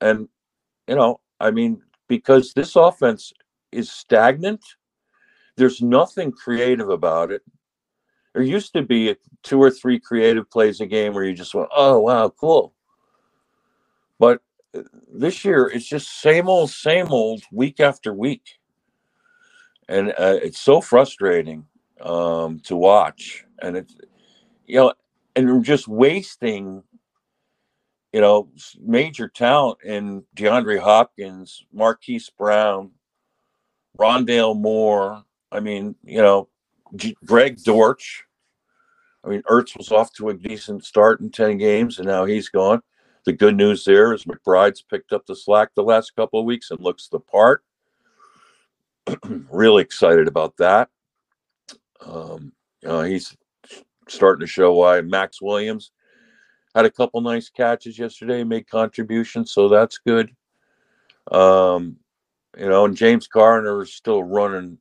[0.01, 0.27] And,
[0.87, 3.33] you know, I mean, because this offense
[3.71, 4.63] is stagnant,
[5.57, 7.41] there's nothing creative about it.
[8.35, 11.69] There used to be two or three creative plays a game where you just went,
[11.73, 12.73] oh, wow, cool.
[14.19, 14.41] But
[14.77, 18.59] uh, this year, it's just same old, same old week after week.
[19.87, 21.65] And uh, it's so frustrating
[22.01, 23.45] um, to watch.
[23.61, 23.95] And it's,
[24.65, 24.93] you know,
[25.37, 26.83] and we're just wasting
[28.11, 28.49] you know,
[28.81, 32.91] major talent in DeAndre Hopkins, Marquise Brown,
[33.97, 35.23] Rondale Moore.
[35.51, 36.49] I mean, you know,
[37.25, 38.23] Greg Dortch.
[39.23, 42.49] I mean, Ertz was off to a decent start in 10 games, and now he's
[42.49, 42.81] gone.
[43.25, 46.69] The good news there is McBride's picked up the slack the last couple of weeks
[46.69, 47.63] and looks the part.
[49.49, 50.89] really excited about that.
[52.05, 53.35] Um, you know, he's
[54.07, 55.91] starting to show why Maxx Williams
[56.75, 60.29] had a couple nice catches yesterday, made contributions, so that's good.
[61.31, 61.97] Um,
[62.57, 64.77] you know, and James Garner is still running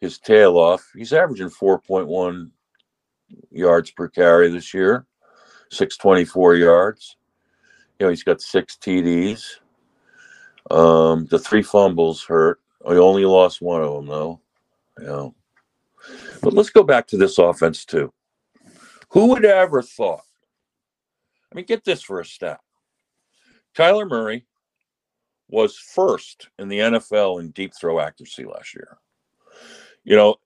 [0.00, 0.88] his tail off.
[0.94, 2.50] He's averaging 4.1
[3.50, 5.06] yards per carry this year,
[5.70, 7.16] 624 yards.
[7.98, 9.56] You know, he's got six TDs.
[10.70, 12.60] Um, the three fumbles hurt.
[12.86, 14.40] He only lost one of them, though.
[14.98, 15.34] You know.
[16.42, 18.12] But let's go back to this offense, too.
[19.10, 20.22] Who would ever thought
[21.50, 22.60] I mean, get this for a stat.
[23.74, 24.44] Kyler Murray
[25.48, 28.98] was first in the NFL in deep throw accuracy last year.
[30.06, 30.36] You know,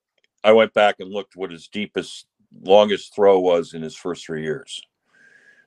[0.42, 2.26] I went back and looked what his deepest,
[2.62, 4.80] longest throw was in his first three years.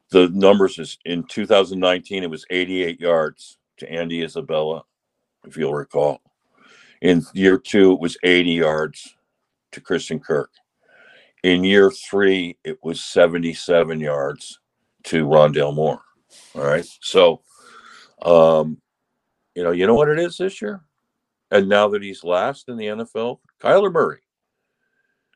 [0.10, 4.84] The numbers is in 2019, it was 88 yards to Andy Isabella,
[5.45, 6.21] if you'll recall.
[7.01, 9.15] In year two, it was 80 yards
[9.73, 10.49] to Christian Kirk.
[11.43, 14.60] In year three, it was 77 yards
[15.03, 16.01] to Rondale Moore.
[16.56, 16.86] All right.
[17.01, 17.41] So,
[18.23, 18.82] um,
[19.53, 20.82] you know, you know what it is this year?
[21.51, 24.21] And now that he's last in the NFL, Kyler Murray,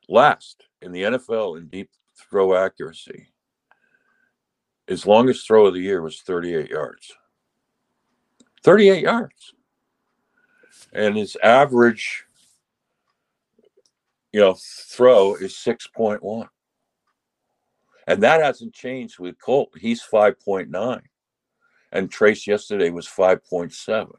[0.10, 1.90] last in the NFL in deep
[2.30, 3.30] throw accuracy.
[4.88, 7.14] His longest throw of the year was 38 yards.
[8.64, 9.54] 38 yards.
[10.94, 12.26] And his average,
[14.34, 14.58] you know,
[14.90, 16.48] throw is 6.1.
[18.08, 19.70] And that hasn't changed with Colt.
[19.78, 21.02] He's 5.9.
[21.92, 24.12] And Trace yesterday was 5.7.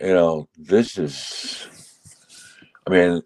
[0.00, 1.68] You know, this is,
[2.86, 3.22] I mean,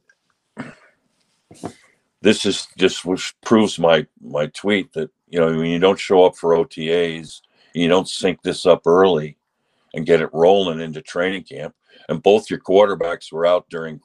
[2.23, 6.25] this is just which proves my my tweet that you know when you don't show
[6.25, 7.41] up for OTAs,
[7.75, 9.37] you don't sync this up early
[9.95, 11.75] and get it rolling into training camp.
[12.09, 14.01] And both your quarterbacks were out during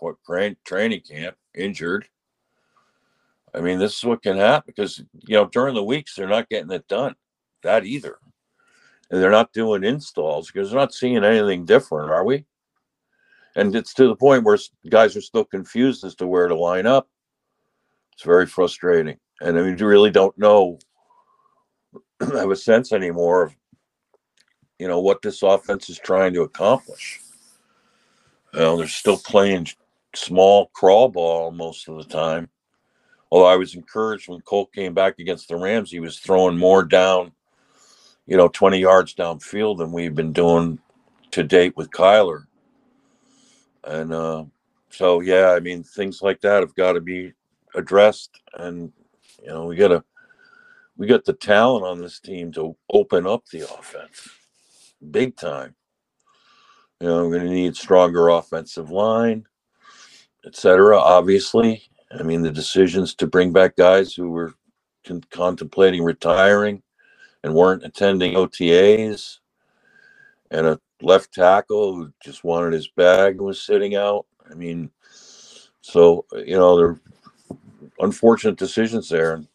[0.65, 2.08] training camp injured.
[3.54, 6.50] I mean, this is what can happen because you know during the weeks they're not
[6.50, 7.15] getting it done.
[7.63, 8.18] That either,
[9.10, 12.46] and they're not doing installs because they're not seeing anything different, are we?
[13.56, 14.58] And it's to the point where
[14.89, 17.08] guys are still confused as to where to line up.
[18.13, 20.80] It's very frustrating, and I mean, you really don't know,
[22.22, 23.56] have a sense anymore of,
[24.80, 27.20] you know, what this offense is trying to accomplish.
[28.54, 29.68] Know, they're still playing
[30.15, 32.50] small crawl ball most of the time
[33.32, 36.84] although I was encouraged when Colt came back against the Rams, he was throwing more
[36.84, 37.34] down,
[38.28, 40.80] you know, 20 yards downfield than we've been doing
[41.32, 42.46] to date with Kyler.
[43.86, 44.45] And uh,
[44.89, 47.34] so, yeah, I mean, things like that have got to be
[47.76, 48.39] addressed.
[48.56, 48.91] And,
[49.41, 50.04] you know, we got to,
[50.98, 54.30] we got the talent on this team to open up the offense
[55.12, 55.76] big time.
[57.00, 59.45] You know, we're going to need stronger offensive line,
[60.45, 60.98] etc.
[60.98, 61.84] Obviously,
[62.17, 64.54] I mean, the decisions to bring back guys who were
[65.06, 66.82] con- contemplating retiring
[67.43, 69.39] and weren't attending OTAs,
[70.52, 74.25] and a left tackle who just wanted his bag and was sitting out.
[74.49, 74.91] I mean,
[75.81, 76.99] so you know, there are
[77.99, 79.34] unfortunate decisions there.
[79.34, 79.47] And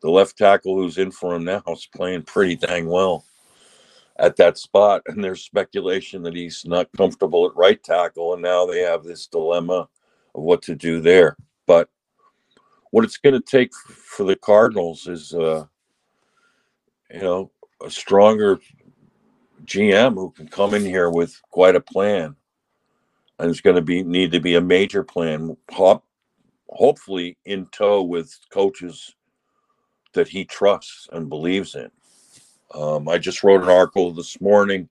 [0.00, 3.24] the left tackle who's in for him now is playing pretty dang well
[4.18, 5.02] at that spot.
[5.06, 9.26] And there's speculation that he's not comfortable at right tackle, and now they have this
[9.26, 9.88] dilemma
[10.34, 11.36] of what to do there.
[11.66, 11.88] But
[12.90, 15.64] what it's going to take for the Cardinals is, uh,
[17.10, 17.50] you know,
[17.84, 18.60] a stronger
[19.64, 22.36] GM who can come in here with quite a plan,
[23.38, 26.04] and it's going to be need to be a major plan, hop,
[26.68, 29.14] hopefully in tow with coaches
[30.14, 31.90] that he trusts and believes in.
[32.74, 34.88] Um, I just wrote an article this morning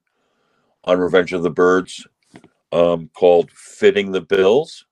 [0.84, 2.07] on Revenge of the Birds
[2.71, 4.86] um, called "Fitting the Bills."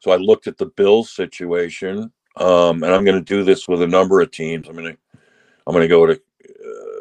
[0.00, 3.82] So I looked at the Bills situation, um, and I'm going to do this with
[3.82, 4.68] a number of teams.
[4.68, 4.98] I'm going to
[5.66, 6.20] I'm going to go to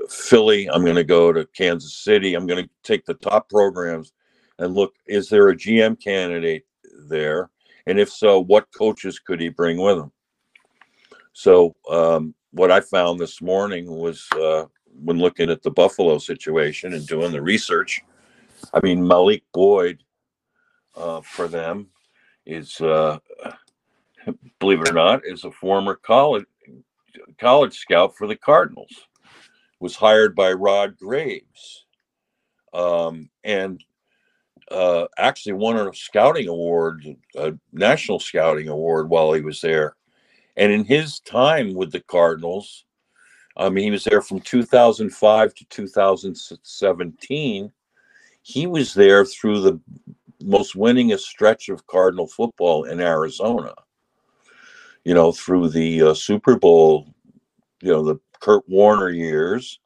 [0.09, 0.69] Philly.
[0.69, 2.33] I'm going to go to Kansas City.
[2.35, 4.13] I'm going to take the top programs
[4.59, 6.65] and look: is there a GM candidate
[7.07, 7.49] there?
[7.85, 10.11] And if so, what coaches could he bring with him?
[11.33, 14.65] So um, what I found this morning was uh,
[15.03, 18.01] when looking at the Buffalo situation and doing the research.
[18.73, 20.03] I mean, Malik Boyd
[20.95, 21.87] uh, for them
[22.45, 23.19] is, uh,
[24.59, 26.45] believe it or not, is a former college
[27.39, 29.07] college scout for the Cardinals.
[29.79, 31.85] Was hired by Rod Graves,
[32.73, 33.83] um, and
[34.71, 39.95] uh, actually won a scouting award, a national scouting award, while he was there.
[40.57, 42.85] And in his time with the Cardinals,
[43.55, 47.71] I mean, he was there from 2005 to 2017.
[48.41, 49.79] He was there through the
[50.43, 53.73] most winningest stretch of Cardinal football in Arizona.
[55.03, 57.07] You know, through the uh, Super Bowl,
[57.81, 59.79] you know, the Kurt Warner years,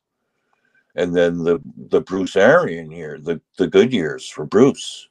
[0.95, 5.09] and then the the Bruce Arians year, the the good years for Bruce,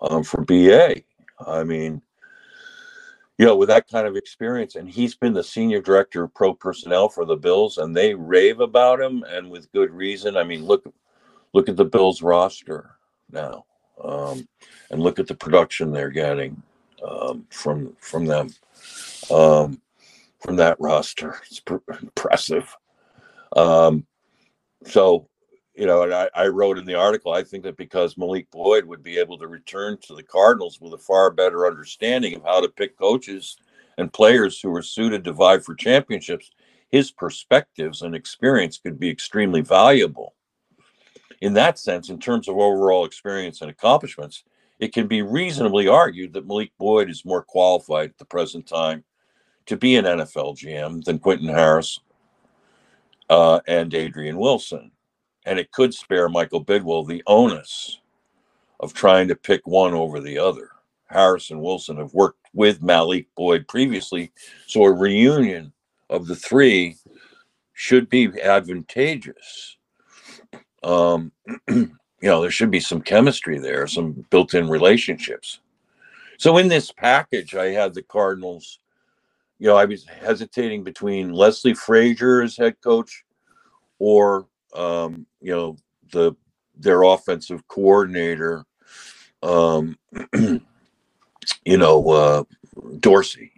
[0.00, 1.02] um, for BA.
[1.46, 2.02] I mean,
[3.38, 6.54] you know, with that kind of experience, and he's been the senior director of pro
[6.54, 10.36] personnel for the Bills, and they rave about him, and with good reason.
[10.36, 10.84] I mean, look,
[11.52, 12.96] look at the Bills roster
[13.30, 13.64] now
[14.02, 14.46] um,
[14.90, 16.62] and look at the production they're getting
[17.06, 18.48] um, from from them
[19.30, 19.80] um,
[20.42, 21.40] from that roster.
[21.46, 22.76] It's pr- impressive.
[23.56, 24.06] Um,
[24.86, 25.28] so,
[25.74, 28.84] you know, and I, I wrote in the article, I think that because Malik Boyd
[28.84, 32.60] would be able to return to the Cardinals with a far better understanding of how
[32.60, 33.56] to pick coaches
[33.98, 36.50] and players who are suited to vie for championships,
[36.90, 40.34] his perspectives and experience could be extremely valuable
[41.42, 44.44] in that sense, in terms of overall experience and accomplishments,
[44.78, 49.02] it can be reasonably argued that Malik Boyd is more qualified at the present time
[49.66, 52.00] to be an NFL GM than Quentin Harris
[53.30, 54.90] uh, and Adrian Wilson.
[55.44, 58.00] And it could spare Michael Bidwill the onus
[58.80, 60.70] of trying to pick one over the other.
[61.06, 64.32] Harris and Wilson have worked with Malik Boyd previously,
[64.66, 65.72] so a reunion
[66.10, 66.96] of the three
[67.74, 69.76] should be advantageous
[70.82, 71.32] um,
[71.68, 71.88] you
[72.22, 75.60] know, there should be some chemistry there, some built in relationships.
[76.38, 78.78] So in this package, I had the Cardinals.
[79.62, 83.22] You know, I was hesitating between Leslie Frazier as head coach
[84.00, 85.76] or, um, you know,
[86.10, 86.32] the
[86.76, 88.64] their offensive coordinator,
[89.40, 89.96] um,
[90.34, 92.42] you know, uh,
[92.98, 93.52] Dorsey.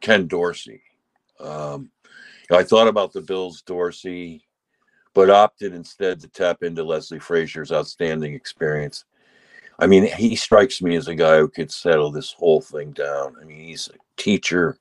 [0.00, 0.82] Ken Dorsey.
[1.38, 1.92] Um,
[2.50, 4.44] I thought about the Bills Dorsey,
[5.14, 9.04] but opted instead to tap into Leslie Frazier's outstanding experience.
[9.78, 13.36] I mean, he strikes me as a guy who could settle this whole thing down.
[13.40, 14.80] I mean, he's a teacher.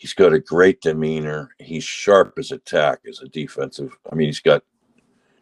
[0.00, 1.50] He's got a great demeanor.
[1.58, 3.94] He's sharp as a tack as a defensive.
[4.10, 4.64] I mean, he's got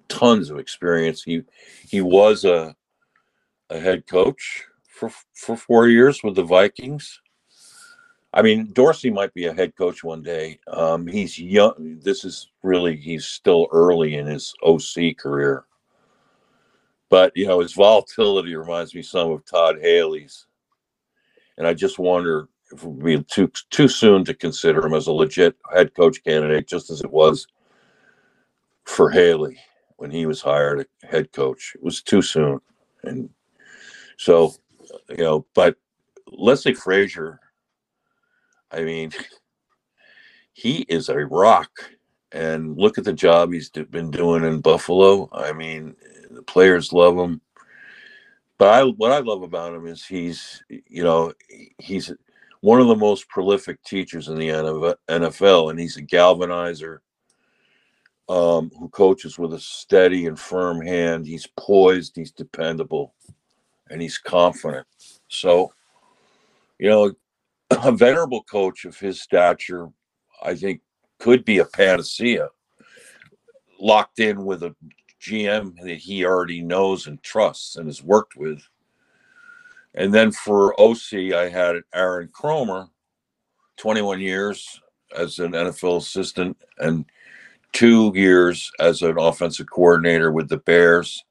[0.08, 1.22] tons of experience.
[1.22, 1.44] He
[1.88, 2.74] he was a
[3.70, 7.20] a head coach for for four years with the Vikings.
[8.34, 10.58] I mean, Dorsey might be a head coach one day.
[10.66, 12.00] Um, he's young.
[12.02, 15.66] This is really he's still early in his OC career,
[17.08, 20.46] but you know his volatility reminds me some of Todd Haley's,
[21.58, 25.12] and I just wonder it would be too too soon to consider him as a
[25.12, 27.46] legit head coach candidate, just as it was
[28.84, 29.58] for Haley
[29.96, 31.72] when he was hired a head coach.
[31.74, 32.60] It was too soon,
[33.04, 33.30] and
[34.18, 34.54] so
[35.10, 35.76] you know, but
[36.30, 37.40] Leslie Frazier
[38.70, 39.12] I mean,
[40.52, 41.70] he is a rock.
[42.30, 45.30] And look at the job he's been doing in Buffalo.
[45.32, 45.96] I mean,
[46.30, 47.40] the players love him.
[48.58, 51.32] But I, what I love about him is he's, you know,
[51.78, 52.12] he's
[52.60, 56.98] one of the most prolific teachers in the NFL, and he's a galvanizer
[58.28, 61.26] um, who coaches with a steady and firm hand.
[61.26, 63.14] He's poised, he's dependable,
[63.90, 64.86] and he's confident.
[65.28, 65.72] So,
[66.78, 67.12] you know,
[67.70, 69.88] a venerable coach of his stature,
[70.42, 70.80] I think,
[71.18, 72.48] could be a panacea.
[73.80, 74.74] Locked in with a
[75.22, 78.62] GM that he already knows and trusts and has worked with.
[79.98, 82.88] And then for OC, I had Aaron Kromer,
[83.78, 84.80] 21 years
[85.16, 87.04] as an NFL assistant and
[87.72, 91.24] two years as an offensive coordinator with the Bears.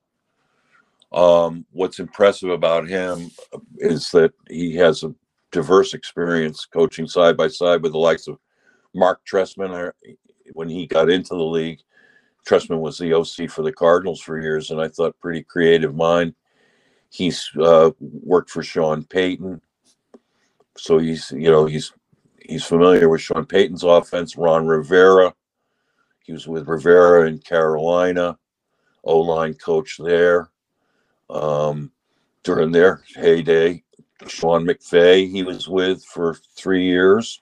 [1.13, 3.32] Um, what's impressive about him
[3.78, 5.15] is that he has a
[5.53, 8.38] diverse experience coaching side by side with the likes of
[8.93, 9.93] Mark Trestman.
[10.51, 11.80] When he got into the league,
[12.45, 16.36] Trestman was the OC for the Cardinals for years, and I thought pretty creative mind.
[17.10, 19.62] He's uh, worked for Sean Payton,
[20.76, 21.93] so he's you know he's
[22.41, 24.38] he's familiar with Sean Payton's offense.
[24.38, 25.34] Ron Rivera,
[26.24, 28.38] he was with Rivera in Carolina,
[29.03, 30.49] O line coach there
[31.30, 31.91] um,
[32.43, 33.84] during their heyday.
[34.28, 37.41] Sean McVay, he was with for three years.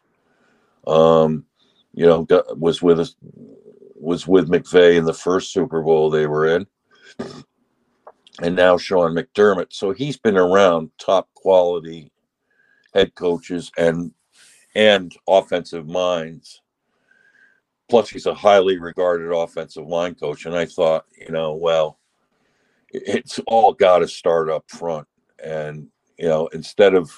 [0.85, 1.45] Um,
[1.93, 3.09] you know, got, was with
[3.95, 6.67] was with McVay in the first Super Bowl they were in,
[8.41, 9.67] and now Sean McDermott.
[9.71, 12.11] So he's been around top quality
[12.93, 14.11] head coaches and
[14.75, 16.61] and offensive minds.
[17.89, 21.99] Plus, he's a highly regarded offensive line coach, and I thought, you know, well,
[22.89, 25.07] it's all got to start up front,
[25.43, 27.11] and you know, instead of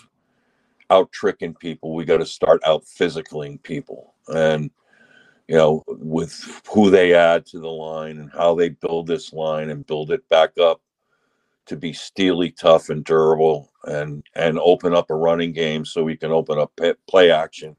[0.89, 4.13] out tricking people, we got to start out physicaling people.
[4.27, 4.71] And,
[5.47, 9.69] you know, with who they add to the line and how they build this line
[9.69, 10.81] and build it back up
[11.67, 16.17] to be steely, tough, and durable, and and open up a running game so we
[16.17, 17.75] can open up play action.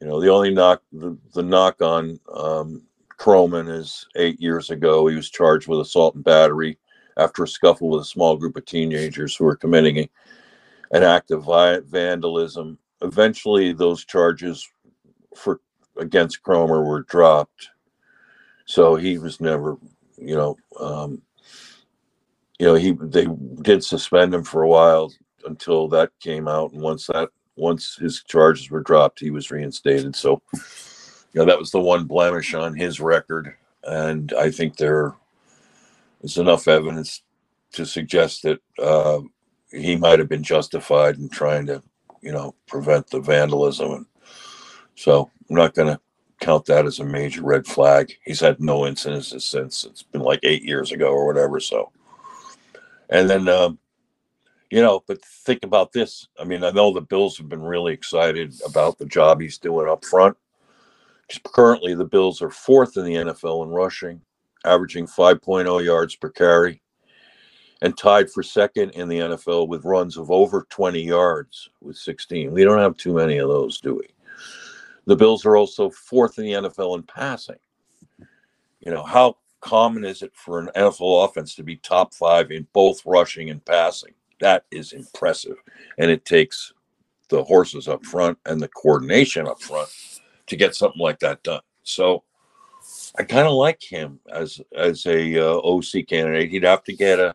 [0.00, 2.82] You know, the only knock the, the knock on um,
[3.18, 6.78] Kromer is eight years ago he was charged with assault and battery
[7.16, 10.06] after a scuffle with a small group of teenagers who were committing
[10.90, 11.46] an act of
[11.86, 12.78] vandalism.
[13.02, 14.68] Eventually, those charges
[15.34, 15.60] for
[15.98, 17.70] against Kromer were dropped,
[18.66, 19.78] so he was never,
[20.18, 21.22] you know, um,
[22.58, 23.26] you know, he they
[23.62, 25.12] did suspend him for a while
[25.46, 30.14] until that came out, and once that once his charges were dropped, he was reinstated.
[30.14, 33.54] So, you know, that was the one blemish on his record,
[33.84, 35.12] and I think there's
[36.36, 37.22] enough evidence
[37.72, 39.20] to suggest that uh,
[39.70, 41.82] he might have been justified in trying to,
[42.22, 43.92] you know, prevent the vandalism.
[43.92, 44.06] And
[44.94, 46.00] so I'm not going to
[46.40, 48.12] count that as a major red flag.
[48.24, 49.84] He's had no incidences since.
[49.84, 51.60] It's been like eight years ago or whatever.
[51.60, 51.92] So,
[53.10, 53.78] and then, um,
[54.70, 56.28] you know, but think about this.
[56.38, 59.88] I mean, I know the Bills have been really excited about the job he's doing
[59.88, 60.36] up front.
[61.44, 64.20] Currently, the Bills are fourth in the NFL in rushing
[64.66, 66.82] averaging 5.0 yards per carry,
[67.82, 72.50] and tied for second in the NFL with runs of over 20 yards with 16.
[72.50, 74.08] We don't have too many of those, do we?
[75.06, 77.58] The Bills are also fourth in the NFL in passing.
[78.80, 82.66] You know, how common is it for an NFL offense to be top five in
[82.72, 84.14] both rushing and passing?
[84.40, 85.56] That is impressive.
[85.98, 86.72] And it takes
[87.28, 89.88] the horses up front and the coordination up front
[90.46, 91.62] to get something like that done.
[91.82, 92.22] So,
[93.18, 96.50] I kind of like him as as a uh, OC candidate.
[96.50, 97.34] He'd have to get a,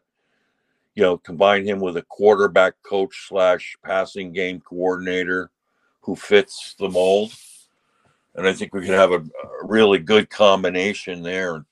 [0.96, 5.50] you know, combine him with a quarterback coach slash passing game coordinator
[6.02, 7.34] who fits the mold.
[8.36, 11.66] And I think we can have a, a really good combination there.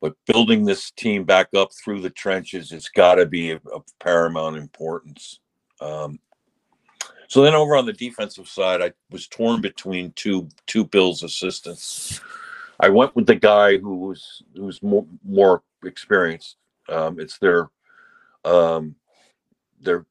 [0.00, 3.84] But building this team back up through the trenches, it's got to be of, of
[3.98, 5.40] paramount importance.
[5.80, 6.20] Um,
[7.28, 12.20] so then over on the defensive side, I was torn between two two Bills assistants.
[12.80, 16.56] I went with the guy who was who's more, more experienced.
[16.88, 17.68] Um, it's their
[18.44, 18.94] um,
[19.80, 20.06] their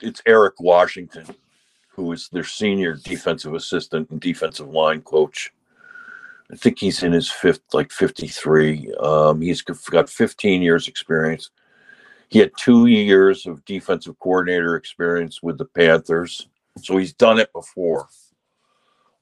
[0.00, 1.26] it's Eric Washington,
[1.88, 5.52] who is their senior defensive assistant and defensive line coach.
[6.52, 8.92] I think he's in his fifth, like 53.
[9.00, 11.50] Um, he's got 15 years experience.
[12.28, 16.48] He had two years of defensive coordinator experience with the Panthers,
[16.82, 18.08] so he's done it before.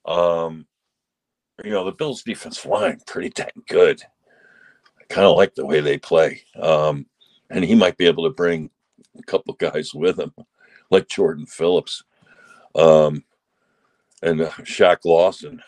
[0.07, 0.67] Um,
[1.63, 4.03] you know, the Bills' defense line pretty dang good.
[4.99, 7.07] I kind of like the way they play, um,
[7.51, 8.71] and he might be able to bring
[9.19, 10.33] a couple guys with him,
[10.91, 12.03] like Jordan Phillips
[12.75, 13.25] um,
[14.23, 15.63] and uh, Shaq Lawson.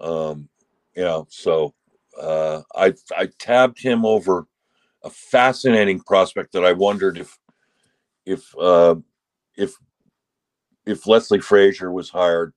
[0.00, 0.48] Um,
[0.96, 1.74] you know, so
[2.20, 4.46] uh, I I tabbed him over
[5.04, 7.38] a fascinating prospect that I wondered if
[8.26, 8.96] if uh,
[9.56, 9.74] if
[10.86, 12.52] if Leslie Frazier was hired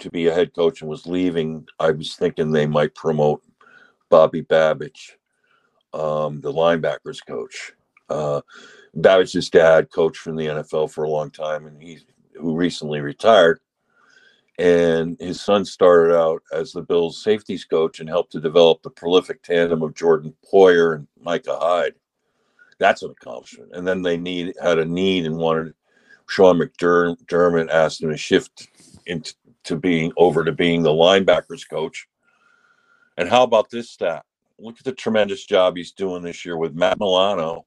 [0.00, 3.42] to be a head coach and was leaving, I was thinking they might promote
[4.10, 5.12] Bobby Babich,
[5.92, 7.72] um, the linebackers coach.
[8.08, 8.40] Uh,
[8.96, 11.98] Babich's dad coached from the NFL for a long time, and he
[12.34, 13.60] who recently retired.
[14.58, 18.90] And his son started out as the Bills' safeties coach and helped to develop the
[18.90, 21.94] prolific tandem of Jordan Poyer and Micah Hyde.
[22.78, 23.70] That's an accomplishment.
[23.72, 25.74] And then they need had a need and wanted
[26.28, 28.68] Sean McDermott asked him to shift
[29.06, 29.34] into
[29.64, 32.08] to being over to being the linebackers coach.
[33.16, 34.24] And how about this stat?
[34.58, 37.66] Look at the tremendous job he's doing this year with Matt Milano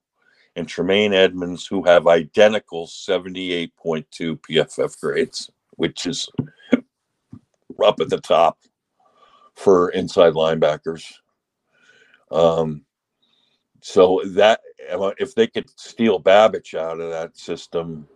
[0.56, 3.72] and Tremaine Edmunds, who have identical 78.2
[4.14, 6.28] PFF grades, which is
[7.84, 8.58] up at the top
[9.56, 11.14] for inside linebackers.
[12.32, 12.86] Um,
[13.82, 14.62] so that
[15.18, 18.08] if they could steal Babich out of that system,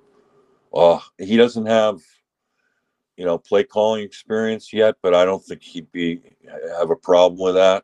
[0.74, 1.99] oh, he doesn't have
[3.18, 6.22] you know play calling experience yet, but I don't think he'd be
[6.78, 7.84] have a problem with that.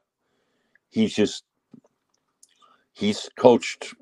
[0.90, 1.44] He's just
[2.94, 3.94] he's coached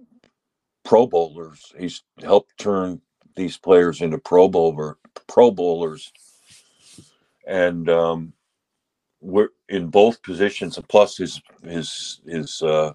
[0.83, 1.73] Pro Bowlers.
[1.77, 3.01] He's helped turn
[3.35, 4.97] these players into Pro Bowler
[5.27, 6.11] Pro Bowlers,
[7.49, 8.33] and um,
[9.21, 10.77] we're in both positions.
[10.77, 12.93] And plus his his his uh,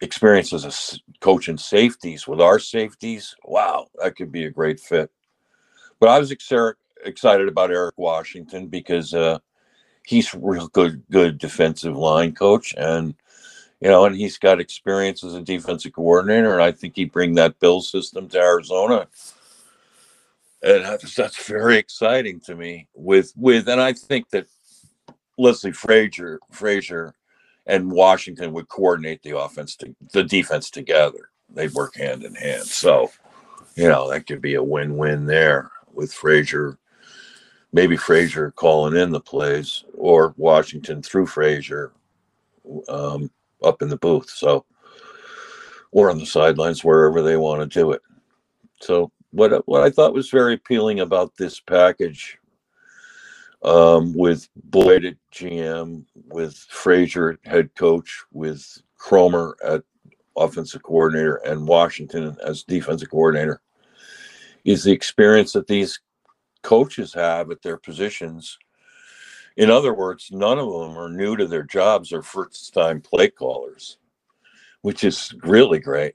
[0.00, 3.34] experience as a coach in safeties with our safeties.
[3.44, 5.10] Wow, that could be a great fit.
[5.98, 9.40] But I was excited about Eric Washington because uh,
[10.06, 13.14] he's real good good defensive line coach and
[13.80, 17.34] you know, and he's got experience as a defensive coordinator, and I think he'd bring
[17.36, 19.08] that Bill system to Arizona.
[20.62, 22.88] And that's, that's very exciting to me.
[22.94, 24.46] With with, and I think that
[25.38, 27.14] Leslie Frazier, Frazier,
[27.66, 31.30] and Washington would coordinate the offense to the defense together.
[31.48, 32.64] They'd work hand in hand.
[32.64, 33.10] So,
[33.74, 36.78] you know, that could be a win-win there with Frazier.
[37.72, 41.92] Maybe Frazier calling in the plays, or Washington through Frazier.
[42.88, 43.30] Um,
[43.64, 44.30] up in the booth.
[44.30, 44.64] So,
[45.90, 48.00] or on the sidelines, wherever they want to do it.
[48.80, 52.38] So, what what I thought was very appealing about this package,
[53.62, 59.82] um, with Boyd at GM, with Frazier head coach, with Kromer at
[60.36, 63.60] offensive coordinator, and Washington as defensive coordinator,
[64.64, 66.00] is the experience that these
[66.62, 68.58] coaches have at their positions
[69.56, 73.28] in other words, none of them are new to their jobs or first time play
[73.28, 73.98] callers,
[74.82, 76.14] which is really great.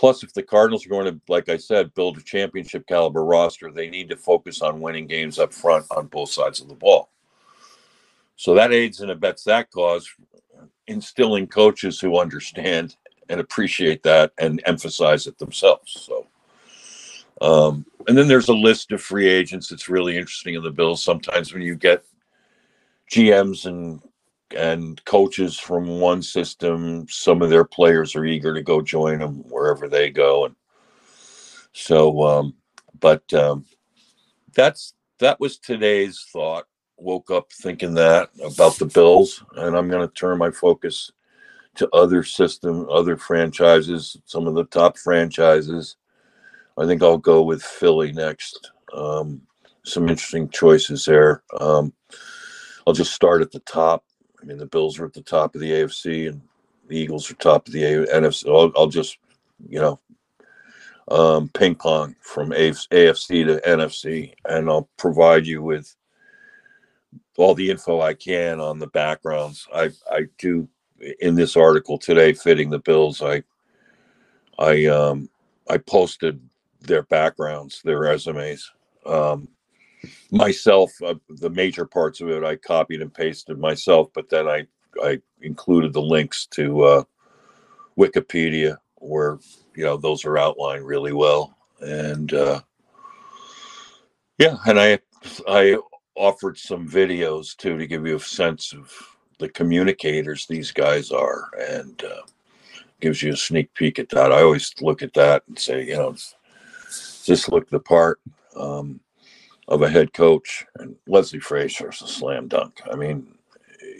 [0.00, 3.70] Plus, if the Cardinals are going to, like I said, build a championship caliber roster,
[3.70, 7.10] they need to focus on winning games up front on both sides of the ball.
[8.34, 10.08] So that aids and abets that cause,
[10.86, 12.96] instilling coaches who understand
[13.28, 15.92] and appreciate that and emphasize it themselves.
[15.92, 16.26] So,
[17.42, 21.02] um, and then there's a list of free agents that's really interesting in the Bills.
[21.02, 22.04] Sometimes when you get
[23.10, 24.00] GMs and
[24.56, 29.36] and coaches from one system, some of their players are eager to go join them
[29.48, 30.56] wherever they go, and
[31.72, 32.22] so.
[32.22, 32.54] Um,
[33.00, 33.64] but um,
[34.54, 36.66] that's that was today's thought.
[36.98, 41.10] Woke up thinking that about the Bills, and I'm going to turn my focus
[41.76, 45.96] to other system, other franchises, some of the top franchises.
[46.78, 48.72] I think I'll go with Philly next.
[48.94, 49.42] Um,
[49.84, 51.42] some interesting choices there.
[51.58, 51.92] Um,
[52.86, 54.04] I'll just start at the top.
[54.40, 56.40] I mean, the Bills are at the top of the AFC, and
[56.88, 58.48] the Eagles are top of the NFC.
[58.48, 59.18] I'll, I'll just,
[59.68, 60.00] you know,
[61.10, 65.94] um, ping pong from AFC to NFC, and I'll provide you with
[67.36, 69.66] all the info I can on the backgrounds.
[69.74, 70.68] I I do
[71.20, 73.22] in this article today, fitting the bills.
[73.22, 73.42] I
[74.58, 75.28] I um
[75.68, 76.40] I posted
[76.80, 78.70] their backgrounds, their resumes.
[79.06, 79.48] Um,
[80.30, 84.66] myself, uh, the major parts of it, I copied and pasted myself, but then I
[85.02, 87.04] I included the links to uh,
[87.98, 89.38] Wikipedia where
[89.74, 92.60] you know those are outlined really well, and uh,
[94.38, 94.98] yeah, and I
[95.48, 95.78] I
[96.16, 98.92] offered some videos too to give you a sense of
[99.38, 102.22] the communicators these guys are, and uh,
[103.00, 104.32] gives you a sneak peek at that.
[104.32, 106.14] I always look at that and say, you know,
[107.24, 108.20] just look the part
[108.56, 109.00] um,
[109.70, 110.66] of a head coach.
[110.76, 112.80] And Leslie Frazier's a slam dunk.
[112.90, 113.34] I mean,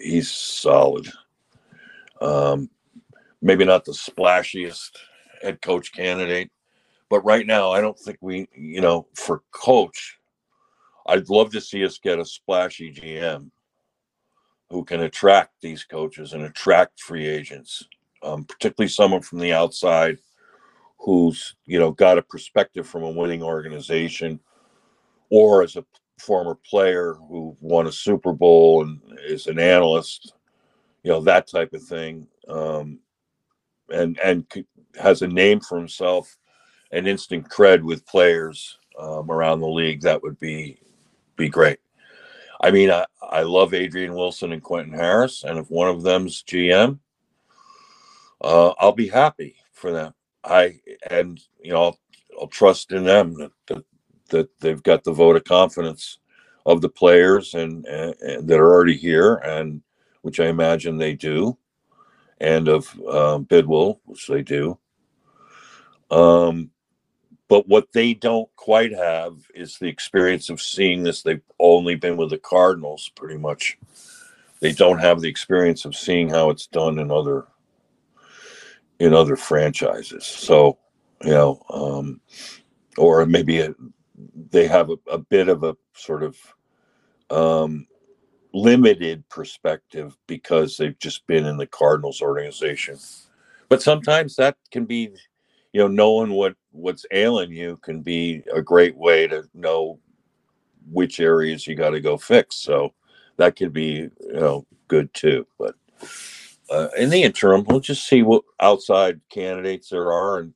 [0.02, 1.08] he's solid.
[2.20, 2.68] Um,
[3.40, 4.90] maybe not the splashiest
[5.40, 6.50] head coach candidate,
[7.08, 10.18] but right now, I don't think we, you know, for coach,
[11.06, 13.50] I'd love to see us get a splashy GM
[14.68, 17.84] who can attract these coaches and attract free agents,
[18.22, 20.18] um, particularly someone from the outside
[20.98, 24.38] who's you know got a perspective from a winning organization,
[25.30, 25.84] or as a
[26.18, 30.34] former player who won a Super Bowl and is an analyst,
[31.02, 32.98] you know that type of thing, um,
[33.88, 34.46] and and
[35.00, 36.36] has a name for himself,
[36.92, 40.02] and instant cred with players um, around the league.
[40.02, 40.80] That would be
[41.36, 41.78] be great.
[42.62, 46.42] I mean, I, I love Adrian Wilson and Quentin Harris, and if one of them's
[46.42, 46.98] GM,
[48.42, 50.12] uh, I'll be happy for them.
[50.44, 51.98] I and you know I'll,
[52.40, 53.84] I'll trust in them that, that,
[54.30, 56.18] that they've got the vote of confidence
[56.66, 59.82] of the players and, and, and, that are already here, and
[60.22, 61.56] which I imagine they do,
[62.40, 64.78] and of um, Bidwill, which they do.
[66.10, 66.70] Um,
[67.48, 71.22] but what they don't quite have is the experience of seeing this.
[71.22, 73.76] They've only been with the Cardinals pretty much.
[74.60, 77.46] They don't have the experience of seeing how it's done in other
[79.00, 80.24] in other franchises.
[80.24, 80.78] So,
[81.24, 82.20] you know, um,
[82.98, 83.74] or maybe a,
[84.50, 86.36] they have a, a, bit of a sort of
[87.30, 87.86] um,
[88.52, 92.98] limited perspective because they've just been in the Cardinals organization.
[93.68, 95.10] But sometimes that can be
[95.72, 99.98] you know knowing what what's ailing you can be a great way to know
[100.90, 102.92] which areas you got to go fix so
[103.36, 105.74] that could be you know good too but
[106.70, 110.54] uh, in the interim we'll just see what outside candidates there are and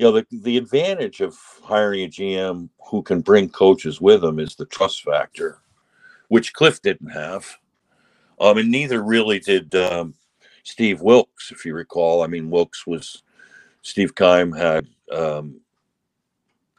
[0.00, 4.38] you know the, the advantage of hiring a gm who can bring coaches with him
[4.38, 5.58] is the trust factor
[6.28, 7.46] which Kliff didn't have
[8.40, 10.14] um, and neither really did um,
[10.62, 13.22] steve wilks if you recall i mean wilks was
[13.82, 15.60] Steve Keim had, um,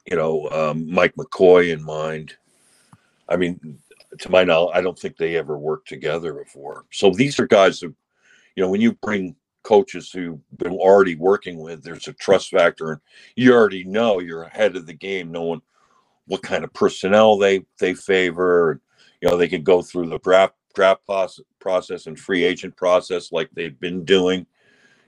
[0.10, 2.36] you know, um, Mike McCoy in mind.
[3.28, 3.80] I mean,
[4.20, 6.86] to my knowledge, I don't think they ever worked together before.
[6.92, 7.88] So these are guys who,
[8.56, 12.94] you know, when you bring coaches who've been already working with, there's a trust factor,
[12.94, 13.02] and
[13.36, 15.62] you already know you're ahead of the game, knowing
[16.28, 18.82] what kind of personnel they they favor.
[19.22, 21.02] You know, they could go through the draft draft
[21.60, 24.46] process and free agent process like they've been doing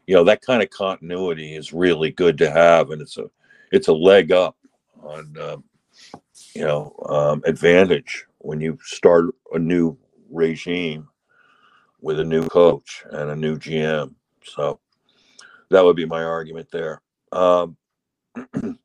[0.08, 3.26] you know that kind of continuity is really good to have and it's a
[3.72, 4.58] it's a leg up
[5.02, 5.64] on um,
[6.56, 9.98] you know um, advantage when you start a new
[10.30, 11.08] regime
[12.02, 14.14] with a new coach and a new gm
[14.46, 14.80] so
[15.70, 17.76] that would be my argument there um,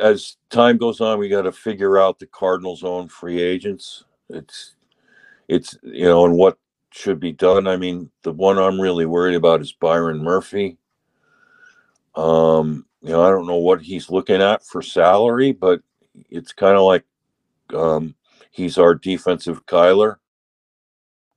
[0.00, 4.74] as time goes on we got to figure out the cardinals own free agents it's
[5.48, 6.56] it's you know and what
[6.92, 7.66] should be done.
[7.66, 10.76] I mean, the one I'm really worried about is Byron Murphy.
[12.14, 15.80] Um, you know, I don't know what he's looking at for salary, but
[16.30, 17.04] it's kind of like
[17.74, 18.14] um,
[18.50, 20.16] he's our defensive Kyler.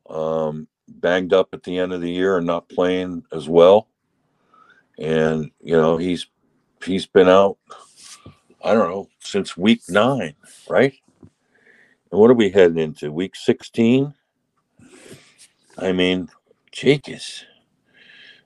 [0.10, 3.88] Um, banged up at the end of the year and not playing as well.
[4.98, 6.28] And you know, he's
[6.84, 7.58] he's been out.
[8.64, 10.36] I don't know since week nine,
[10.70, 10.94] right?
[12.12, 13.12] And what are we heading into?
[13.12, 14.14] Week sixteen.
[15.78, 16.30] I mean,
[16.72, 17.44] Jeekins.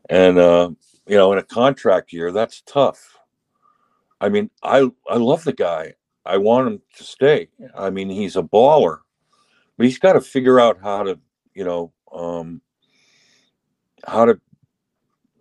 [0.09, 0.71] And uh,
[1.07, 3.17] you know, in a contract year, that's tough.
[4.21, 5.93] I mean, I I love the guy.
[6.25, 7.49] I want him to stay.
[7.75, 8.99] I mean, he's a baller,
[9.77, 11.19] but he's got to figure out how to,
[11.53, 12.61] you know, um,
[14.05, 14.39] how to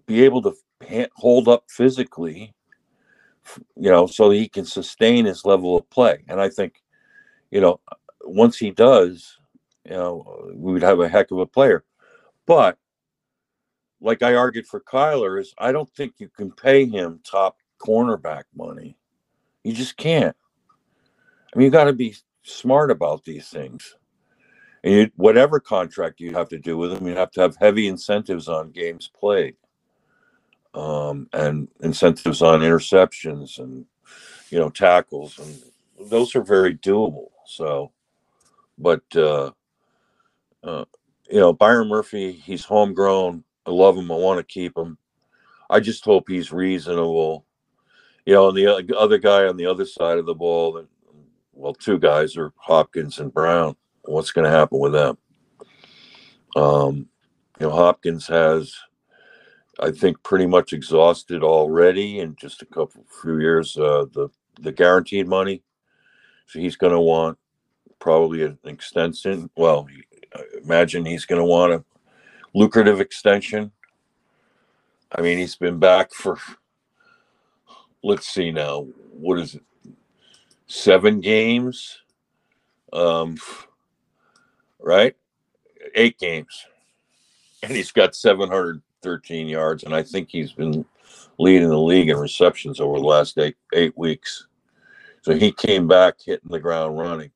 [0.06, 0.54] be able to
[1.16, 2.54] hold up physically,
[3.76, 6.24] you know, so he can sustain his level of play.
[6.28, 6.82] And I think,
[7.50, 7.80] you know,
[8.24, 9.38] once he does,
[9.84, 11.84] you know, we would have a heck of a player.
[12.46, 12.78] But
[14.00, 18.44] like I argued for Kyler, is I don't think you can pay him top cornerback
[18.54, 18.96] money.
[19.64, 20.36] You just can't.
[21.52, 23.96] I mean, you got to be smart about these things.
[24.84, 27.88] And you, whatever contract you have to do with them, you have to have heavy
[27.88, 29.56] incentives on games played,
[30.74, 33.84] um, and incentives on interceptions and
[34.50, 37.30] you know tackles, and those are very doable.
[37.46, 37.92] So,
[38.78, 39.50] but uh,
[40.62, 40.84] uh,
[41.30, 43.44] you know, Byron Murphy, he's homegrown.
[43.66, 44.10] I love him.
[44.10, 44.96] I want to keep him.
[45.70, 47.44] I just hope he's reasonable.
[48.24, 50.84] You know, and the other guy on the other side of the ball,
[51.52, 53.76] well, two guys are Hopkins and Brown.
[54.09, 55.18] What's going to happen with them?
[56.56, 57.09] Um,
[57.61, 58.74] you know, Hopkins has,
[59.80, 64.28] I think, pretty much exhausted already in just a couple few years uh, the
[64.61, 65.62] the guaranteed money.
[66.46, 67.38] So he's going to want
[67.98, 69.50] probably an extension.
[69.56, 69.86] Well,
[70.64, 71.84] imagine he's going to want a
[72.54, 73.70] lucrative extension.
[75.12, 76.38] I mean, he's been back for,
[78.02, 79.62] let's see now, what is it,
[80.66, 81.98] seven games?
[82.92, 83.36] Um,
[84.80, 85.16] right?
[85.94, 86.66] Eight games.
[87.62, 89.82] And he's got 713 yards.
[89.82, 90.84] And I think he's been
[91.38, 94.46] leading the league in receptions over the last eight, eight weeks.
[95.22, 97.30] So he came back hitting the ground running.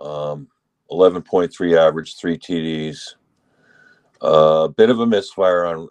[0.00, 0.48] Um,
[0.90, 3.14] 11.3 average, three TDs.
[4.20, 5.88] A uh, bit of a misfire on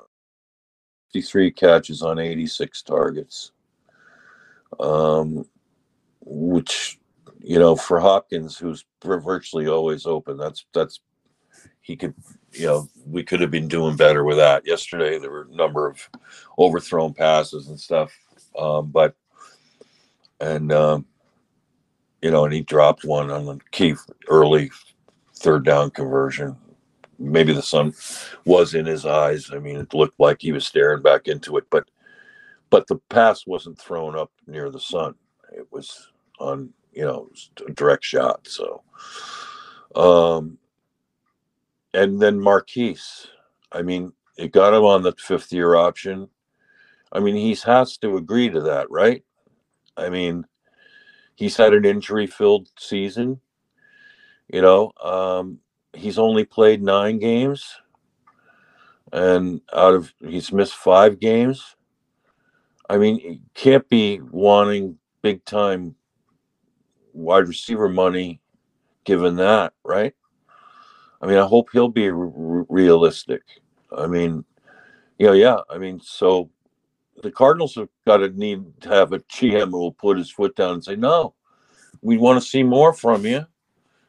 [1.11, 3.51] 53 catches on 86 targets.
[4.79, 5.45] Um,
[6.21, 6.99] which,
[7.43, 10.99] you know, for Hopkins, who's virtually always open, that's, that's,
[11.81, 12.13] he could,
[12.51, 14.65] you know, we could have been doing better with that.
[14.65, 15.97] Yesterday, there were a number of
[16.59, 18.15] overthrown passes and stuff.
[18.57, 19.15] Um, but,
[20.39, 21.05] and, um,
[22.21, 23.95] you know, and he dropped one on the key
[24.27, 24.69] early
[25.37, 26.55] third down conversion.
[27.17, 27.93] Maybe the sun
[28.45, 29.49] was in his eyes.
[29.51, 31.89] I mean, it looked like he was staring back into it, but
[32.69, 35.15] but the pass wasn't thrown up near the sun.
[35.51, 37.29] It was on, you know,
[37.73, 38.47] direct shot.
[38.47, 38.83] So,
[39.95, 40.57] um,
[41.93, 43.27] and then Marquise.
[43.71, 46.27] I mean, it got him on the fifth year option.
[47.11, 49.23] I mean, he has to agree to that, right?
[49.97, 50.45] I mean,
[51.35, 53.39] he's had an injury filled season.
[54.47, 55.59] You know, um,
[55.93, 57.75] he's only played nine games,
[59.13, 61.75] and out of he's missed five games.
[62.89, 65.95] I mean, he can't be wanting big time
[67.13, 68.41] wide receiver money
[69.03, 70.13] given that, right?
[71.21, 73.41] I mean, I hope he'll be re- realistic.
[73.95, 74.43] I mean,
[75.17, 75.59] you know, yeah.
[75.69, 76.49] I mean, so
[77.21, 80.55] the Cardinals have got to need to have a GM who will put his foot
[80.55, 81.35] down and say, "No,
[82.01, 83.45] we want to see more from you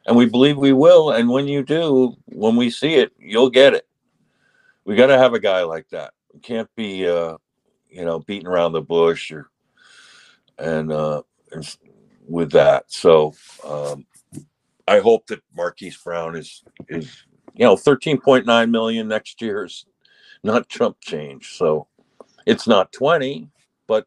[0.05, 1.11] and we believe we will.
[1.11, 3.87] And when you do, when we see it, you'll get it.
[4.85, 6.13] We got to have a guy like that.
[6.33, 7.37] We can't be, uh,
[7.89, 9.49] you know, beating around the bush or
[10.57, 11.77] and uh, and
[12.27, 12.91] with that.
[12.91, 14.05] So um,
[14.87, 19.85] I hope that Marquise Brown is is you know 13.9 million next year is
[20.43, 21.57] not chump change.
[21.57, 21.87] So
[22.45, 23.49] it's not 20,
[23.87, 24.05] but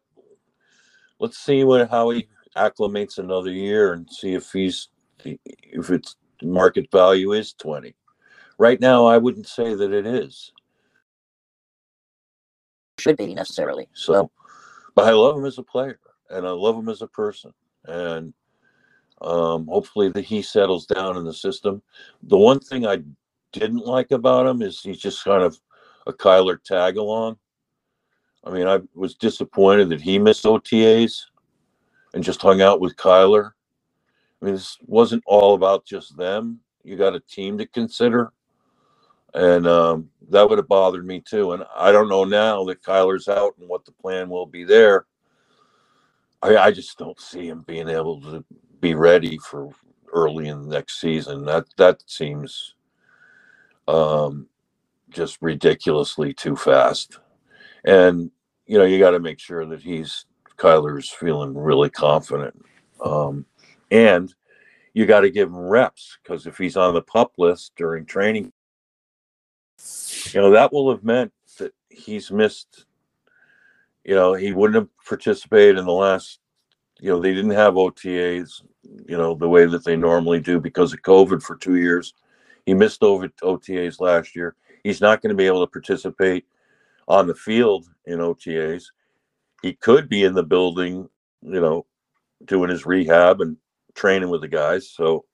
[1.19, 4.89] let's see what how he acclimates another year and see if he's
[5.23, 7.95] if its market value is 20.
[8.59, 10.51] Right now, I wouldn't say that it is.
[12.99, 13.87] Should be necessarily.
[13.93, 14.31] So,
[14.95, 15.99] but I love him as a player
[16.29, 17.53] and I love him as a person.
[17.87, 18.33] And
[19.21, 21.81] um, hopefully that he settles down in the system.
[22.23, 22.99] The one thing I
[23.51, 25.57] didn't like about him is he's just kind of
[26.05, 27.37] a Kyler tag along.
[28.43, 31.23] I mean, I was disappointed that he missed OTAs
[32.13, 33.51] and just hung out with Kyler.
[34.41, 36.59] I mean, this wasn't all about just them.
[36.83, 38.31] You got a team to consider.
[39.33, 41.51] And um, that would have bothered me too.
[41.51, 45.05] And I don't know now that Kyler's out and what the plan will be there.
[46.41, 48.43] I, I just don't see him being able to
[48.79, 49.69] be ready for
[50.13, 51.45] early in the next season.
[51.45, 52.75] That that seems
[53.87, 54.47] um,
[55.09, 57.19] just ridiculously too fast.
[57.85, 58.31] And
[58.65, 60.25] you know, you got to make sure that he's
[60.57, 62.53] Kyler's feeling really confident.
[63.03, 63.45] Um,
[63.91, 64.33] and
[64.93, 68.51] you got to give him reps because if he's on the pup list during training,
[70.33, 72.86] you know, that will have meant that he's missed,
[74.07, 76.39] you know, he wouldn't have participated in the last,
[76.99, 78.63] you know, they didn't have OTAs,
[79.05, 82.13] you know, the way that they normally do because of COVID for two years.
[82.65, 84.55] He missed over OTAs last year.
[84.83, 86.45] He's not going to be able to participate
[87.09, 88.85] on the field in OTAs.
[89.61, 91.09] He could be in the building,
[91.41, 91.85] you know,
[92.45, 93.57] doing his rehab and
[93.93, 94.89] training with the guys.
[94.89, 95.25] So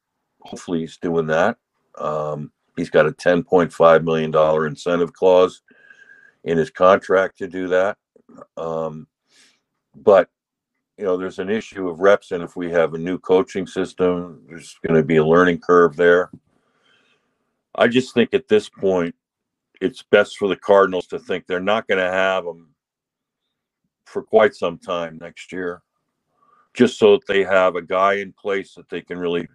[0.41, 1.57] hopefully he's doing that.
[1.99, 5.61] Um, he's got a $10.5 million incentive clause
[6.43, 7.97] in his contract to do that.
[8.57, 9.07] Um,
[9.95, 10.29] but
[10.97, 14.43] you know, there's an issue of reps, and if we have a new coaching system,
[14.47, 16.29] there's going to be a learning curve there.
[17.75, 19.15] I just think at this point,
[19.81, 22.69] it's best for the Cardinals to think they're not going to have them
[24.05, 25.81] for quite some time next year,
[26.75, 29.47] just so that they have a guy in place that they can really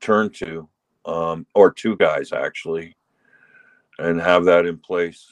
[0.00, 0.68] turn to,
[1.04, 2.96] um, or two guys actually,
[3.98, 5.30] and have that in place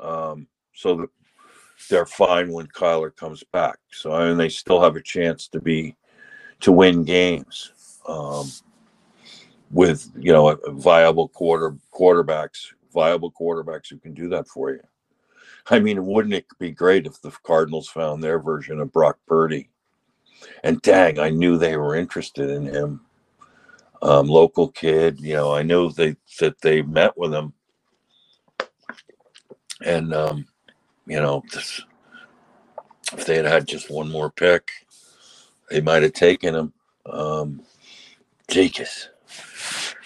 [0.00, 1.08] um, so that
[1.88, 3.78] they're fine when Kyler comes back.
[3.90, 5.96] So I mean, they still have a chance to be
[6.60, 7.72] to win games
[8.06, 8.50] um,
[9.70, 14.80] with you know viable quarter quarterbacks, viable quarterbacks who can do that for you.
[15.70, 19.68] I mean, wouldn't it be great if the Cardinals found their version of Brock Purdy?
[20.64, 23.00] And dang, I knew they were interested in him.
[24.00, 27.52] Um, local kid, you know, I knew they that they met with him,
[29.84, 30.46] and um,
[31.08, 31.80] you know, this,
[33.12, 34.70] if they had had just one more pick,
[35.70, 36.72] they might have taken him.
[37.06, 37.62] Um,
[38.48, 39.10] Jacobs.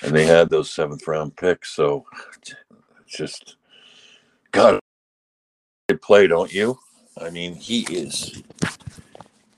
[0.02, 1.70] And they had those seventh round picks.
[1.74, 2.04] So
[3.06, 3.56] just,
[4.50, 4.80] God,
[5.88, 6.78] they play, don't you?
[7.20, 8.42] I mean, he is,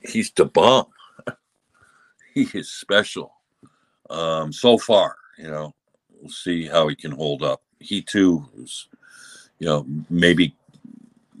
[0.01, 0.87] he's the bomb.
[2.33, 3.33] he is special.
[4.09, 5.73] Um, so far, you know,
[6.21, 7.61] we'll see how he can hold up.
[7.79, 8.87] He too is,
[9.59, 10.55] you know, maybe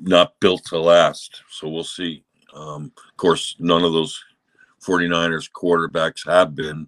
[0.05, 1.43] not built to last.
[1.49, 2.23] So we'll see.
[2.53, 4.23] Um, of course, none of those
[4.85, 6.87] 49ers quarterbacks have been,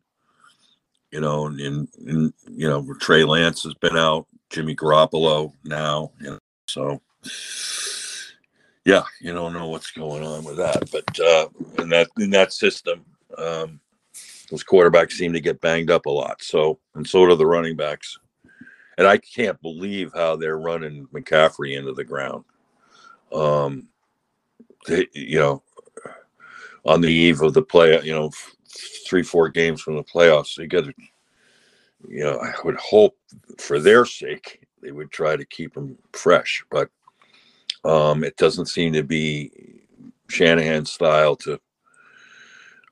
[1.12, 6.32] you know, and in you know, Trey Lance has been out, Jimmy Garoppolo now, you
[6.32, 7.02] know, so
[8.86, 10.90] yeah, you don't know what's going on with that.
[10.92, 11.48] But uh,
[11.82, 13.04] in that in that system,
[13.38, 13.80] um,
[14.50, 16.42] those quarterbacks seem to get banged up a lot.
[16.42, 18.18] So and so do the running backs.
[18.98, 22.46] And I can't believe how they're running McCaffrey into the ground
[23.34, 23.88] um,
[24.88, 25.64] they, you know,
[26.86, 28.32] on the eve of the play, you know,
[29.08, 30.94] three, four games from the playoffs, they got to,
[32.08, 33.18] you know, I would hope
[33.58, 36.90] for their sake they would try to keep them fresh, but
[37.84, 39.52] um, it doesn't seem to be
[40.30, 41.60] Shanahan style to,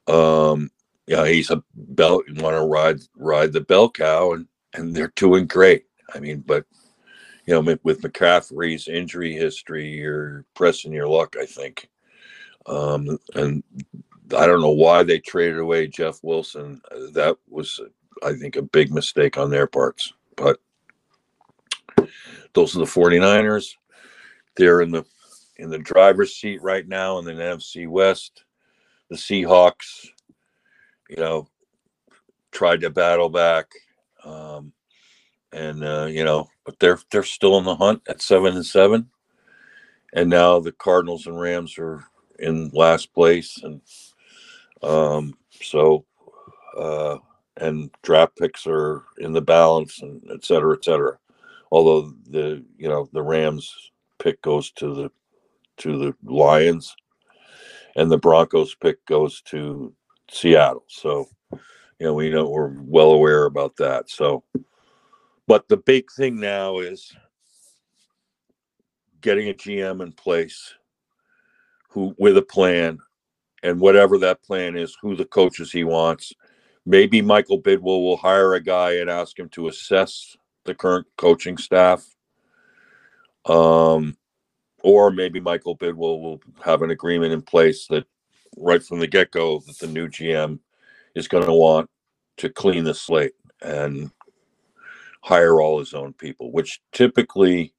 [0.08, 0.72] um,
[1.08, 2.24] yeah, he's a belt.
[2.28, 5.86] You want to ride ride the bell cow, and and they're doing great.
[6.14, 6.66] I mean, but
[7.46, 11.90] you know, with McCaffrey's injury history, you're pressing your luck, I think.
[12.66, 13.64] Um, and
[14.36, 16.82] I don't know why they traded away Jeff Wilson.
[17.14, 17.80] That was,
[18.24, 20.14] I think, a big mistake on their parts.
[20.36, 20.60] But
[22.54, 23.76] those are the 49ers.
[24.56, 25.06] They're in the
[25.58, 28.44] in the driver's seat right now in the NFC West.
[29.10, 30.08] The Seahawks,
[31.10, 31.48] you know,
[32.52, 33.68] tried to battle back.
[34.24, 34.74] Um,
[35.56, 39.10] and uh, you know, but they're they're still in the hunt at seven and seven,
[40.14, 42.04] and now the Cardinals and Rams are
[42.40, 43.82] in last place, and
[44.84, 46.06] um, so
[46.78, 47.18] uh,
[47.58, 51.18] and draft picks are in the balance, and et cetera, et cetera.
[51.72, 53.74] Although the you know the Rams
[54.20, 55.12] pick goes to the
[55.78, 56.96] to the Lions,
[57.96, 59.94] and the Broncos pick goes to
[60.30, 60.84] Seattle.
[60.88, 61.60] So, you
[62.06, 64.10] know, we know we're well aware about that.
[64.10, 64.44] So,
[65.48, 67.12] but the big thing now is
[69.22, 70.74] getting a GM in place
[71.90, 73.00] who with a plan
[73.64, 76.34] and whatever that plan is, who the coaches he wants.
[76.86, 81.58] Maybe Michael Bidwill will hire a guy and ask him to assess the current coaching
[81.58, 82.06] staff.
[83.46, 84.18] Um,
[84.84, 88.06] or maybe Michael Bidwill will have an agreement in place that
[88.58, 90.60] right from the get go that the new GM
[91.16, 91.90] is going to want
[92.38, 93.34] to clean the slate
[93.64, 94.12] and
[95.26, 97.74] hire all his own people, which typically,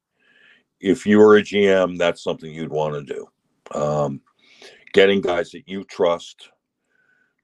[0.80, 3.28] if you were a GM, that's something you'd want to do.
[3.78, 4.20] Um,
[4.92, 6.50] getting guys that you trust,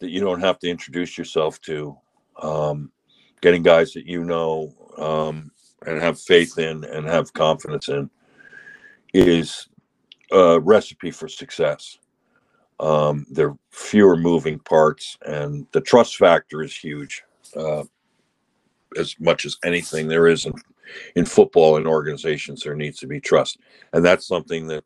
[0.01, 1.97] that you don't have to introduce yourself to,
[2.43, 2.91] um,
[3.43, 5.53] getting guys that you know um,
[5.87, 8.11] and have faith in and have confidence in
[9.15, 9.69] is
[10.33, 11.99] a recipe for success.
[12.81, 17.23] Um, there are fewer moving parts, and the trust factor is huge.
[17.57, 17.85] Uh,
[18.99, 20.53] as much as anything there is in,
[21.17, 23.59] in football and organizations there needs to be trust.
[23.93, 24.85] And that's something that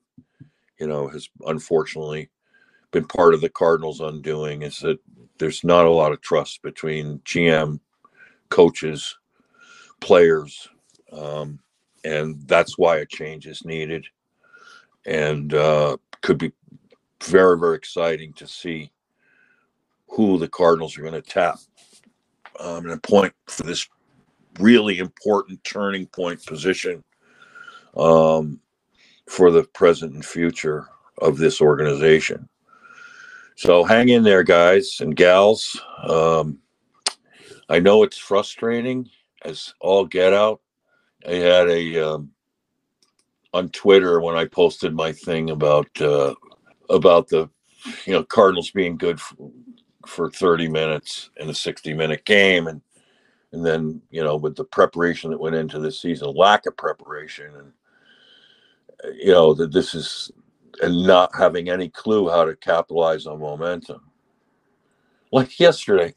[0.78, 2.30] you know has unfortunately
[2.90, 4.98] been part of the cardinals undoing is that
[5.38, 7.80] there's not a lot of trust between gm
[8.48, 9.18] coaches
[10.00, 10.68] players
[11.12, 11.58] um,
[12.04, 14.06] and that's why a change is needed.
[15.06, 16.52] And uh, could be
[17.22, 18.90] very very exciting to see
[20.08, 21.58] who the cardinals are going to tap
[22.60, 23.88] um, and appoint for this
[24.58, 27.02] really important turning point position
[27.96, 28.60] um,
[29.28, 30.86] for the present and future
[31.22, 32.48] of this organization.
[33.56, 35.80] So hang in there, guys and gals.
[36.02, 36.58] Um,
[37.68, 39.08] I know it's frustrating
[39.42, 40.60] as all get out.
[41.26, 42.30] I had a um,
[43.54, 46.34] on Twitter when I posted my thing about uh,
[46.90, 47.48] about the
[48.04, 49.36] you know Cardinals being good for,
[50.06, 52.82] for 30 minutes in a 60 minute game and
[53.56, 57.46] and then you know with the preparation that went into this season lack of preparation
[57.56, 57.72] and
[59.04, 60.30] uh, you know that this is
[60.82, 64.02] and not having any clue how to capitalize on momentum.
[65.32, 66.14] Like yesterday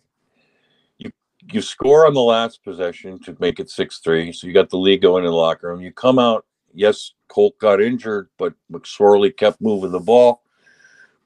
[0.98, 1.12] you
[1.50, 5.02] you score on the last possession to make it 6-3 so you got the lead
[5.02, 5.82] going in the locker room.
[5.82, 10.44] You come out yes colt got injured but mcsorley kept moving the ball.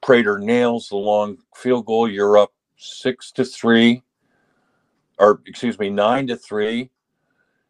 [0.00, 2.08] Prater nails the long field goal.
[2.08, 4.04] You're up six to three
[5.18, 6.90] or excuse me nine to three.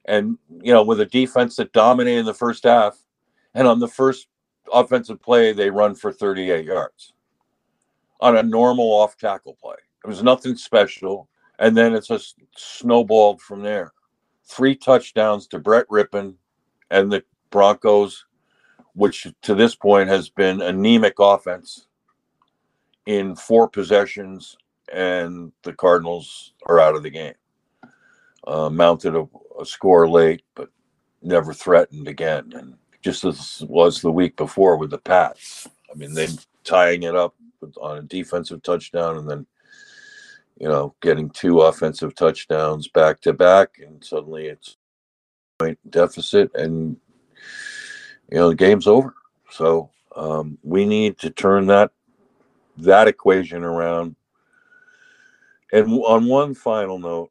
[0.07, 2.99] And you know with a defense that dominated the first half
[3.55, 4.29] and on the first
[4.73, 7.13] offensive play they run for 38 yards
[8.21, 9.77] on a normal off tackle play.
[10.05, 11.29] It was nothing special
[11.59, 13.93] and then it's just snowballed from there.
[14.45, 16.35] Three touchdowns to brett rypien
[16.91, 18.27] and the broncos
[18.95, 21.87] which to this point has been anemic offense
[23.07, 24.57] in four possessions
[24.95, 27.35] and the cardinals are out of the game
[28.47, 29.27] uh, mounted a,
[29.61, 30.71] a score late but
[31.23, 32.75] never threatened again and
[33.05, 35.69] just as was the week before with the Pats.
[35.93, 36.27] I mean, they
[36.65, 37.35] tying it up
[37.79, 39.47] on a defensive touchdown and then,
[40.59, 44.79] you know, getting two offensive touchdowns back to back, and suddenly it's
[45.59, 46.97] point deficit, and
[48.31, 49.15] you know the game's over.
[49.51, 51.91] So um, we need to turn that
[52.79, 54.17] that equation around.
[55.73, 57.31] And on one final note,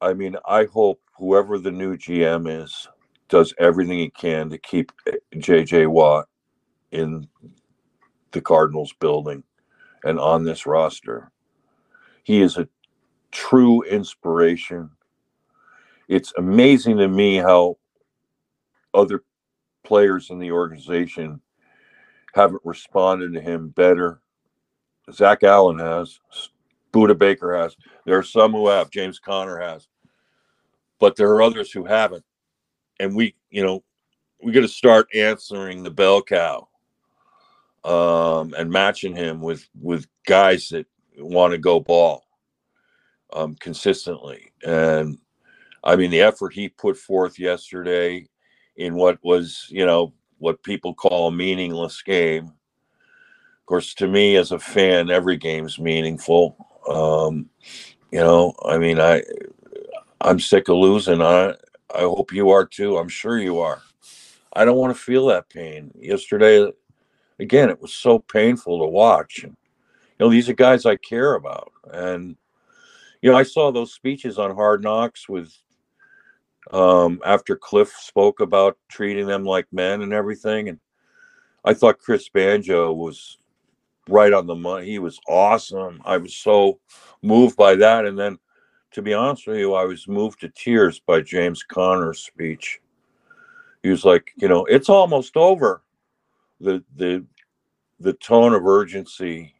[0.00, 2.88] I mean, I hope whoever the new GM is
[3.28, 6.26] does everything he can to keep eh, JJ Watt
[6.92, 7.26] in
[8.32, 9.42] the Cardinals building
[10.04, 11.30] and on this roster.
[12.24, 12.68] He is a
[13.30, 14.90] true inspiration.
[16.08, 17.78] It's amazing to me how
[18.92, 19.24] other
[19.84, 21.40] players in the organization
[22.34, 24.20] haven't responded to him better.
[25.12, 26.18] Zach Allen has,
[26.94, 27.76] Budda Baker has.
[28.06, 29.88] There are some who have, James Conner has,
[31.00, 32.24] but there are others who haven't
[33.00, 33.82] and we, you know,
[34.42, 36.68] we got to start answering the bell cow
[37.84, 40.86] um, and matching him with with guys that
[41.18, 42.24] want to go ball
[43.32, 44.52] um, consistently.
[44.64, 45.18] And
[45.82, 48.28] I mean, the effort he put forth yesterday
[48.76, 52.46] in what was, you know, what people call a meaningless game.
[52.46, 56.56] Of course, to me as a fan, every game's meaningful.
[56.88, 57.48] Um,
[58.10, 59.22] you know, I mean, I
[60.20, 61.22] I'm sick of losing.
[61.22, 61.54] I
[61.94, 62.96] I hope you are too.
[62.98, 63.82] I'm sure you are.
[64.54, 65.90] I don't want to feel that pain.
[65.98, 66.70] Yesterday,
[67.38, 69.42] again, it was so painful to watch.
[69.42, 69.56] And,
[70.18, 71.72] you know, these are guys I care about.
[71.92, 72.36] And,
[73.20, 75.52] you know, I saw those speeches on Hard Knocks with,
[76.72, 80.68] um, after Kliff spoke about treating them like men and everything.
[80.68, 80.78] And
[81.64, 83.38] I thought Chris Banjo was
[84.08, 84.86] right on the money.
[84.86, 86.00] He was awesome.
[86.04, 86.80] I was so
[87.22, 88.04] moved by that.
[88.06, 88.38] And then
[88.92, 92.80] to be honest with you, I was moved to tears by James Conner's speech.
[93.82, 95.82] He was like, you know, it's almost over.
[96.60, 97.26] The the
[98.00, 99.54] the tone of urgency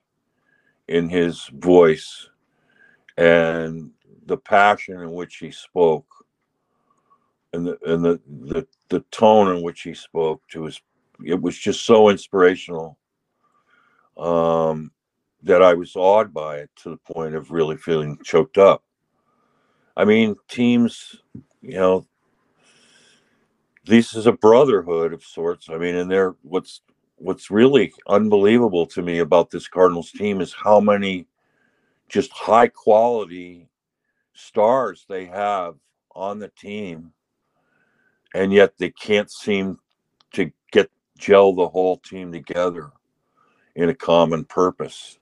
[0.89, 2.29] in his voice
[3.17, 3.91] and
[4.27, 6.07] the passion in which he spoke
[7.53, 10.81] and the and the the, the tone in which he spoke to his
[11.25, 12.99] it was just so inspirational
[14.17, 14.91] um
[15.43, 18.83] that I was awed by it to the point of really feeling choked up.
[19.97, 21.17] I mean, teams,
[21.61, 22.07] you know,
[23.85, 25.69] this is a brotherhood of sorts.
[25.69, 26.81] I mean, and they're what's
[27.17, 31.27] what's really unbelievable to me about this Cardinals team is how many
[32.09, 33.69] just high quality
[34.33, 35.75] stars they have
[36.15, 37.13] on the team,
[38.35, 39.79] and yet they can't seem
[40.33, 42.91] to get gel the whole team together
[43.77, 45.19] in a common purpose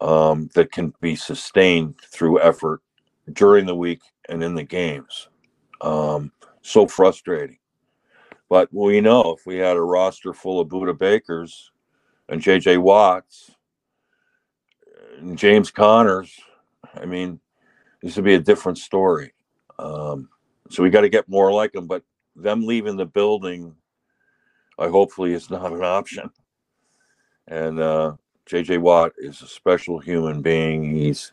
[0.00, 2.82] um, that can be sustained through effort
[3.32, 5.28] during the week and in the games.
[5.80, 7.58] Um, so frustrating.
[8.48, 11.72] But we know if we had a roster full of Budda Bakers
[12.28, 13.50] and JJ Watts
[15.18, 16.38] and James Connors,
[16.94, 17.40] I mean,
[18.02, 19.32] this would be a different story.
[19.78, 20.28] Um,
[20.70, 21.86] so we got to get more like them.
[21.86, 22.02] But
[22.36, 23.74] them leaving the building,
[24.78, 26.30] I hopefully is not an option.
[27.48, 28.14] And uh,
[28.46, 30.94] JJ Watt is a special human being.
[30.94, 31.32] He's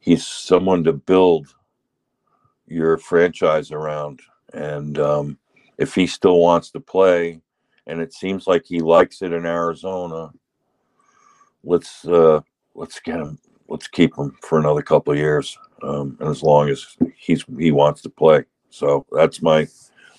[0.00, 1.54] he's someone to build
[2.66, 4.20] your franchise around.
[4.52, 5.38] And um,
[5.78, 7.40] if he still wants to play,
[7.86, 10.30] and it seems like he likes it in Arizona,
[11.62, 12.40] let's uh,
[12.74, 13.38] let's get him.
[13.68, 17.72] Let's keep him for another couple of years, um, and as long as he's he
[17.72, 18.44] wants to play.
[18.70, 19.66] So that's my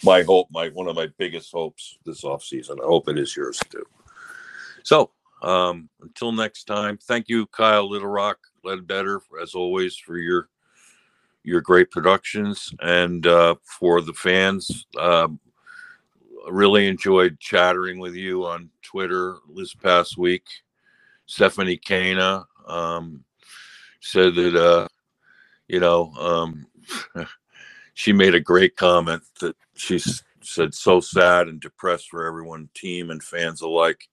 [0.03, 0.47] my hope.
[0.51, 2.81] My one of my biggest hopes this offseason.
[2.81, 3.85] I hope it is yours too.
[4.83, 5.11] So
[5.45, 10.49] um, until next time, thank you, Kyle Little Rock Ledbetter, as always, for your
[11.43, 14.87] your great productions and uh, for the fans.
[14.99, 15.39] Um,
[16.49, 20.47] really enjoyed chattering with you on Twitter this past week.
[21.27, 23.23] Stephanie Kana um,
[23.99, 24.87] said that, uh,
[25.67, 26.65] you know, um,
[27.93, 29.99] she made a great comment that she
[30.41, 34.07] said, so sad and depressed for everyone, team and fans alike.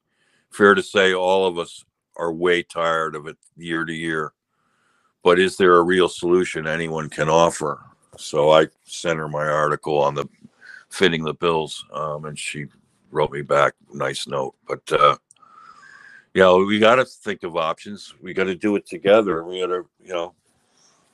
[0.52, 1.84] Fair to say, all of us
[2.16, 4.32] are way tired of it year to year.
[5.22, 7.80] But is there a real solution anyone can offer?
[8.18, 10.26] So I sent her my article on the
[10.90, 12.66] fitting the bills, um, and she
[13.10, 14.54] wrote me back nice note.
[14.66, 15.16] But uh,
[16.34, 18.14] know, we got to think of options.
[18.20, 19.44] We got to do it together.
[19.44, 20.34] We got to, you know,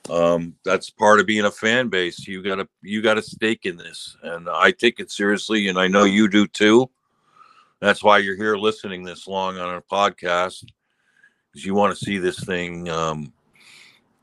[0.09, 2.27] um, that's part of being a fan base.
[2.27, 5.77] You got to you got a stake in this, and I take it seriously, and
[5.77, 6.89] I know you do too.
[7.79, 10.65] That's why you're here listening this long on a podcast,
[11.51, 13.31] because you want to see this thing, um,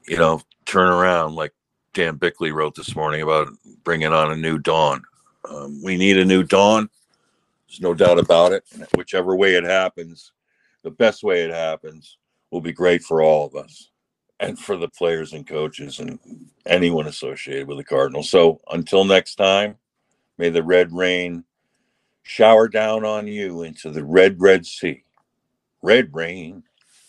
[0.07, 1.53] you know, turn around like
[1.95, 3.49] Dan Bickley wrote this morning about
[3.83, 5.03] bringing on a new dawn.
[5.49, 6.91] Um, we need a new dawn.
[7.69, 8.65] There's no doubt about it.
[8.95, 10.33] Whichever way it happens,
[10.83, 12.19] the best way it happens
[12.51, 13.91] will be great for all of us
[14.39, 16.19] and for the players and coaches and
[16.67, 18.29] anyone associated with the Cardinals.
[18.29, 19.77] So until next time,
[20.37, 21.43] may the red rain
[22.27, 25.05] shower down on you into the red, red sea.
[25.81, 26.65] Red rain